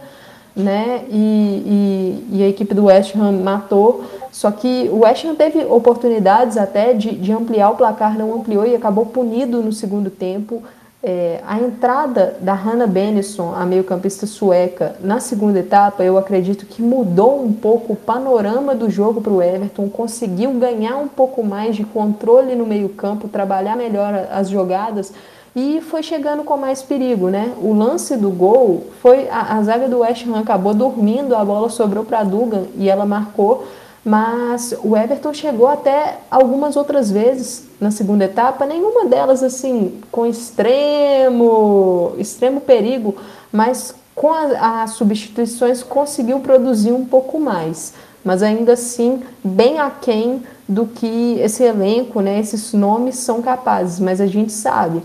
[0.56, 1.06] né?
[1.10, 4.04] E, e, e, a equipe do West Ham matou.
[4.32, 8.66] Só que o West Ham teve oportunidades até de, de ampliar o placar, não ampliou
[8.66, 10.64] e acabou punido no segundo tempo.
[11.02, 16.82] É, a entrada da Hannah Benison, a meio-campista sueca, na segunda etapa, eu acredito que
[16.82, 21.78] mudou um pouco o panorama do jogo para o Everton, conseguiu ganhar um pouco mais
[21.78, 25.14] de controle no meio-campo, trabalhar melhor as jogadas
[25.56, 27.54] e foi chegando com mais perigo, né?
[27.62, 31.70] O lance do gol foi a, a zaga do West Ham acabou dormindo, a bola
[31.70, 33.66] sobrou para Dugan e ela marcou
[34.04, 40.26] mas o Everton chegou até algumas outras vezes na segunda etapa, nenhuma delas assim com
[40.26, 43.16] extremo, extremo perigo,
[43.52, 47.94] mas com as substituições conseguiu produzir um pouco mais,
[48.24, 54.20] mas ainda assim bem aquém do que esse elenco, né, esses nomes são capazes, mas
[54.20, 55.02] a gente sabe,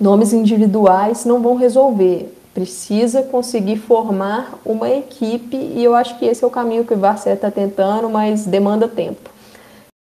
[0.00, 6.44] nomes individuais não vão resolver precisa conseguir formar uma equipe e eu acho que esse
[6.44, 9.30] é o caminho que o Varset está tentando, mas demanda tempo.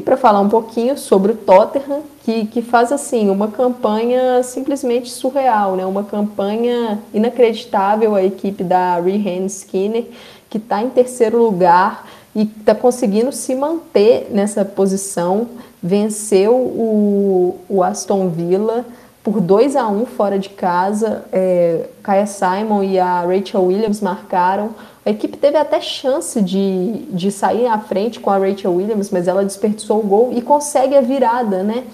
[0.04, 5.76] Para falar um pouquinho sobre o Tottenham, que, que faz assim uma campanha simplesmente surreal,
[5.76, 5.86] né?
[5.86, 10.06] uma campanha inacreditável, a equipe da Rehan Skinner,
[10.50, 15.46] que está em terceiro lugar e está conseguindo se manter nessa posição,
[15.80, 18.84] venceu o, o Aston Villa,
[19.23, 21.25] por 2 a 1 fora de casa.
[21.33, 24.71] É, Kaya Simon e a Rachel Williams marcaram.
[25.05, 29.27] A equipe teve até chance de, de sair à frente com a Rachel Williams, mas
[29.27, 31.85] ela desperdiçou o gol e consegue a virada, né?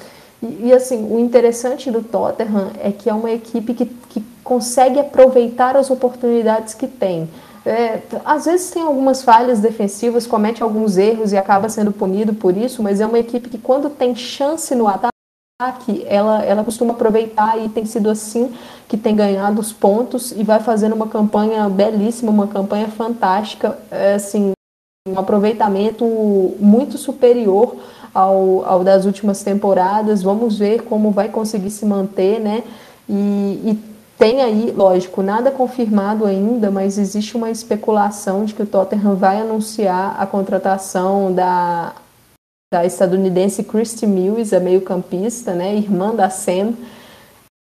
[0.43, 4.99] E, e assim, o interessante do Tottenham é que é uma equipe que, que consegue
[4.99, 7.29] aproveitar as oportunidades que tem.
[7.67, 12.55] É, às vezes tem algumas falhas defensivas, comete alguns erros e acaba sendo punido por
[12.55, 15.14] isso, mas é uma equipe que quando tem chance no ataque
[15.85, 18.53] que ela, ela costuma aproveitar e tem sido assim
[18.89, 24.15] que tem ganhado os pontos e vai fazendo uma campanha belíssima, uma campanha fantástica, é,
[24.15, 24.51] assim,
[25.09, 26.05] um aproveitamento
[26.59, 27.77] muito superior
[28.13, 30.25] ao, ao das últimas temporadas.
[30.25, 32.65] Vamos ver como vai conseguir se manter, né?
[33.09, 33.79] E, e
[34.19, 39.41] tem aí, lógico, nada confirmado ainda, mas existe uma especulação de que o Tottenham vai
[39.41, 41.93] anunciar a contratação da
[42.75, 46.73] da estadunidense Christy Mills, a meio-campista, né, irmã da Sam.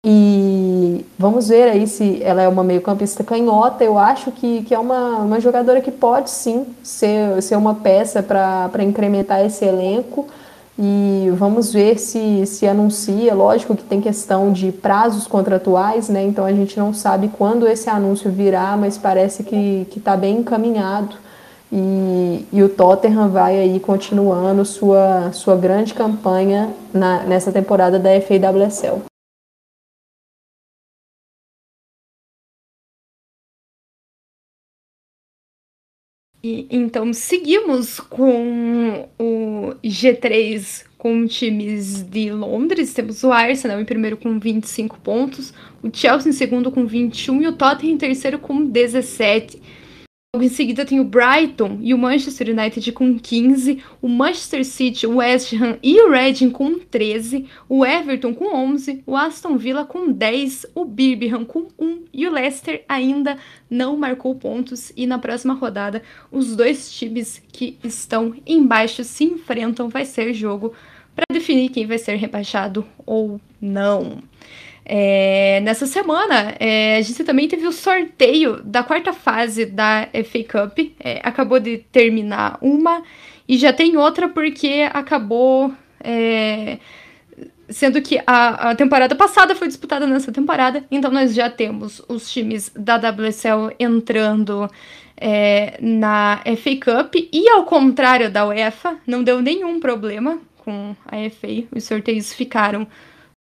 [0.07, 3.83] E vamos ver aí se ela é uma meio-campista canhota.
[3.83, 8.23] Eu acho que, que é uma, uma jogadora que pode sim ser, ser uma peça
[8.23, 10.29] para incrementar esse elenco.
[10.79, 13.35] E vamos ver se se anuncia.
[13.35, 16.23] Lógico que tem questão de prazos contratuais, né?
[16.23, 21.17] Então a gente não sabe quando esse anúncio virá, mas parece que está bem encaminhado
[21.73, 28.11] e, e, o Tottenham vai aí continuando sua, sua grande campanha na, nessa temporada da
[28.21, 29.03] FAWSL.
[36.43, 42.95] E, então seguimos com o G3 com times de Londres.
[42.95, 45.53] Temos o Arsenal em primeiro com 25 pontos,
[45.83, 49.80] o Chelsea em segundo com 21 e o Tottenham em terceiro com 17.
[50.33, 55.05] Logo em seguida tem o Brighton e o Manchester United com 15, o Manchester City,
[55.05, 59.85] o West Ham e o Reading com 13, o Everton com 11, o Aston Villa
[59.85, 65.19] com 10, o Birmingham com 1 e o Leicester ainda não marcou pontos e na
[65.19, 66.01] próxima rodada
[66.31, 70.73] os dois times que estão embaixo se enfrentam, vai ser jogo
[71.13, 74.23] para definir quem vai ser rebaixado ou não.
[74.93, 80.43] É, nessa semana, é, a gente também teve o sorteio da quarta fase da FA
[80.43, 80.81] Cup.
[80.99, 83.05] É, acabou de terminar uma
[83.49, 85.73] e já tem outra porque acabou.
[86.03, 86.79] É,
[87.69, 92.29] sendo que a, a, temporada passada foi disputada nessa temporada, então nós já temos os
[92.29, 94.69] times da WSL entrando
[95.17, 101.31] é, na FA Cup e ao contrário da UEFA, não deu nenhum problema com a
[101.31, 102.89] FA, os sorteios ficaram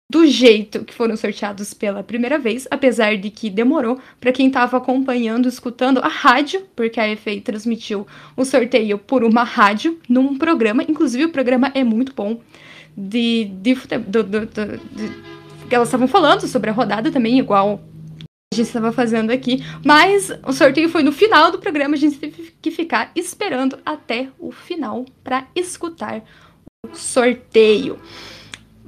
[0.08, 4.76] do jeito que foram sorteados pela primeira vez, apesar de que demorou para quem estava
[4.76, 10.84] acompanhando, escutando a rádio, porque a FA transmitiu o sorteio por uma rádio num programa,
[10.84, 12.40] inclusive o programa é muito bom
[12.96, 13.74] de, de,
[14.06, 14.24] do,
[15.70, 17.80] elas estavam falando sobre a rodada também, igual
[18.52, 22.16] a gente estava fazendo aqui, mas o sorteio foi no final do programa, a gente
[22.16, 26.22] teve que ficar esperando até o final para escutar
[26.88, 27.98] o sorteio.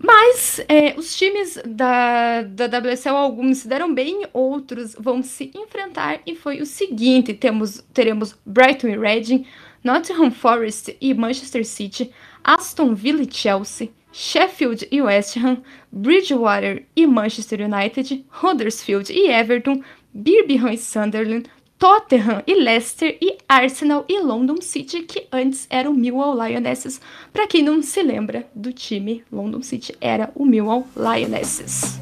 [0.01, 6.21] Mas é, os times da, da WSL, alguns se deram bem, outros vão se enfrentar.
[6.25, 9.45] E foi o seguinte: temos, teremos Brighton e Reading,
[9.83, 12.13] Nottingham Forest e Manchester City,
[12.45, 19.83] Aston Villa e Chelsea, Sheffield e West Ham, Bridgewater e Manchester United, Huddersfield e Everton,
[20.15, 21.49] Birmingham e Sunderland,
[21.79, 27.01] Tottenham e Leicester e Arsenal e London City, que antes era o Millwall Lionesses.
[27.33, 32.01] Para quem não se lembra do time, London City era o Millwall Lionesses.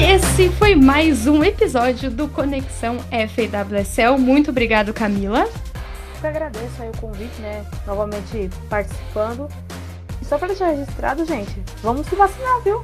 [0.00, 4.18] Esse foi mais um episódio do Conexão FAWSL.
[4.18, 5.48] Muito obrigado, Camila
[6.24, 7.64] que agradeço aí o convite, né?
[7.86, 9.46] Novamente participando.
[10.22, 12.82] E só para deixar registrado, gente, vamos se vacinar, viu?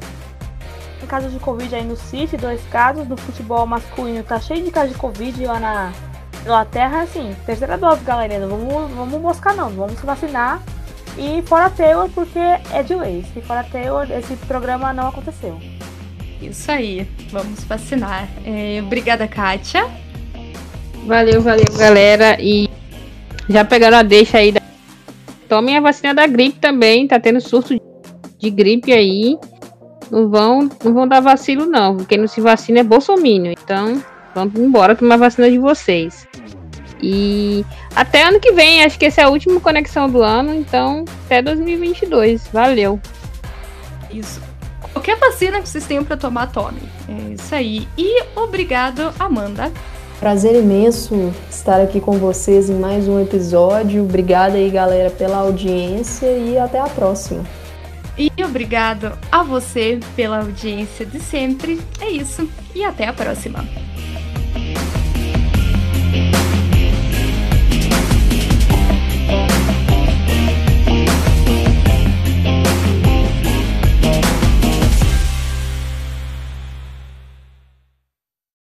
[1.03, 3.09] Em caso de Covid aí no City, dois casos.
[3.09, 5.93] No futebol masculino tá cheio de casos de Covid lá na
[6.43, 8.41] Inglaterra, assim, terceira dose, galerinha.
[8.41, 10.61] Não vamos, vamos moscar não, vamos se vacinar.
[11.17, 13.25] E fora Taylor, porque é de lei.
[13.33, 15.59] Se fora Taylor, esse programa não aconteceu.
[16.43, 18.29] Isso aí, vamos vacinar.
[18.45, 19.89] É, obrigada, Kátia.
[21.07, 22.37] Valeu, valeu, galera.
[22.39, 22.70] E
[23.51, 24.53] já pegaram a deixa aí.
[24.53, 24.61] Da...
[25.49, 27.07] Tomem a vacina da gripe também.
[27.07, 27.75] Tá tendo surto
[28.39, 29.37] de gripe aí.
[30.11, 31.99] Não vão, não vão dar vacilo, não.
[31.99, 33.53] Quem não se vacina é bolsominion.
[33.53, 34.03] Então,
[34.35, 36.27] vamos embora tomar vacina de vocês.
[37.03, 40.55] E até ano que vem, acho que essa é a última conexão do ano.
[40.55, 42.49] Então, até 2022.
[42.53, 43.01] Valeu.
[44.11, 44.41] Isso.
[44.93, 46.81] Qualquer vacina que vocês tenham para tomar, tome.
[47.09, 47.89] É isso aí.
[47.97, 49.73] E obrigado, Amanda.
[50.21, 54.03] Prazer imenso estar aqui com vocês em mais um episódio.
[54.03, 57.43] Obrigada aí, galera, pela audiência e até a próxima.
[58.19, 61.81] E obrigado a você pela audiência de sempre.
[61.99, 63.65] É isso e até a próxima.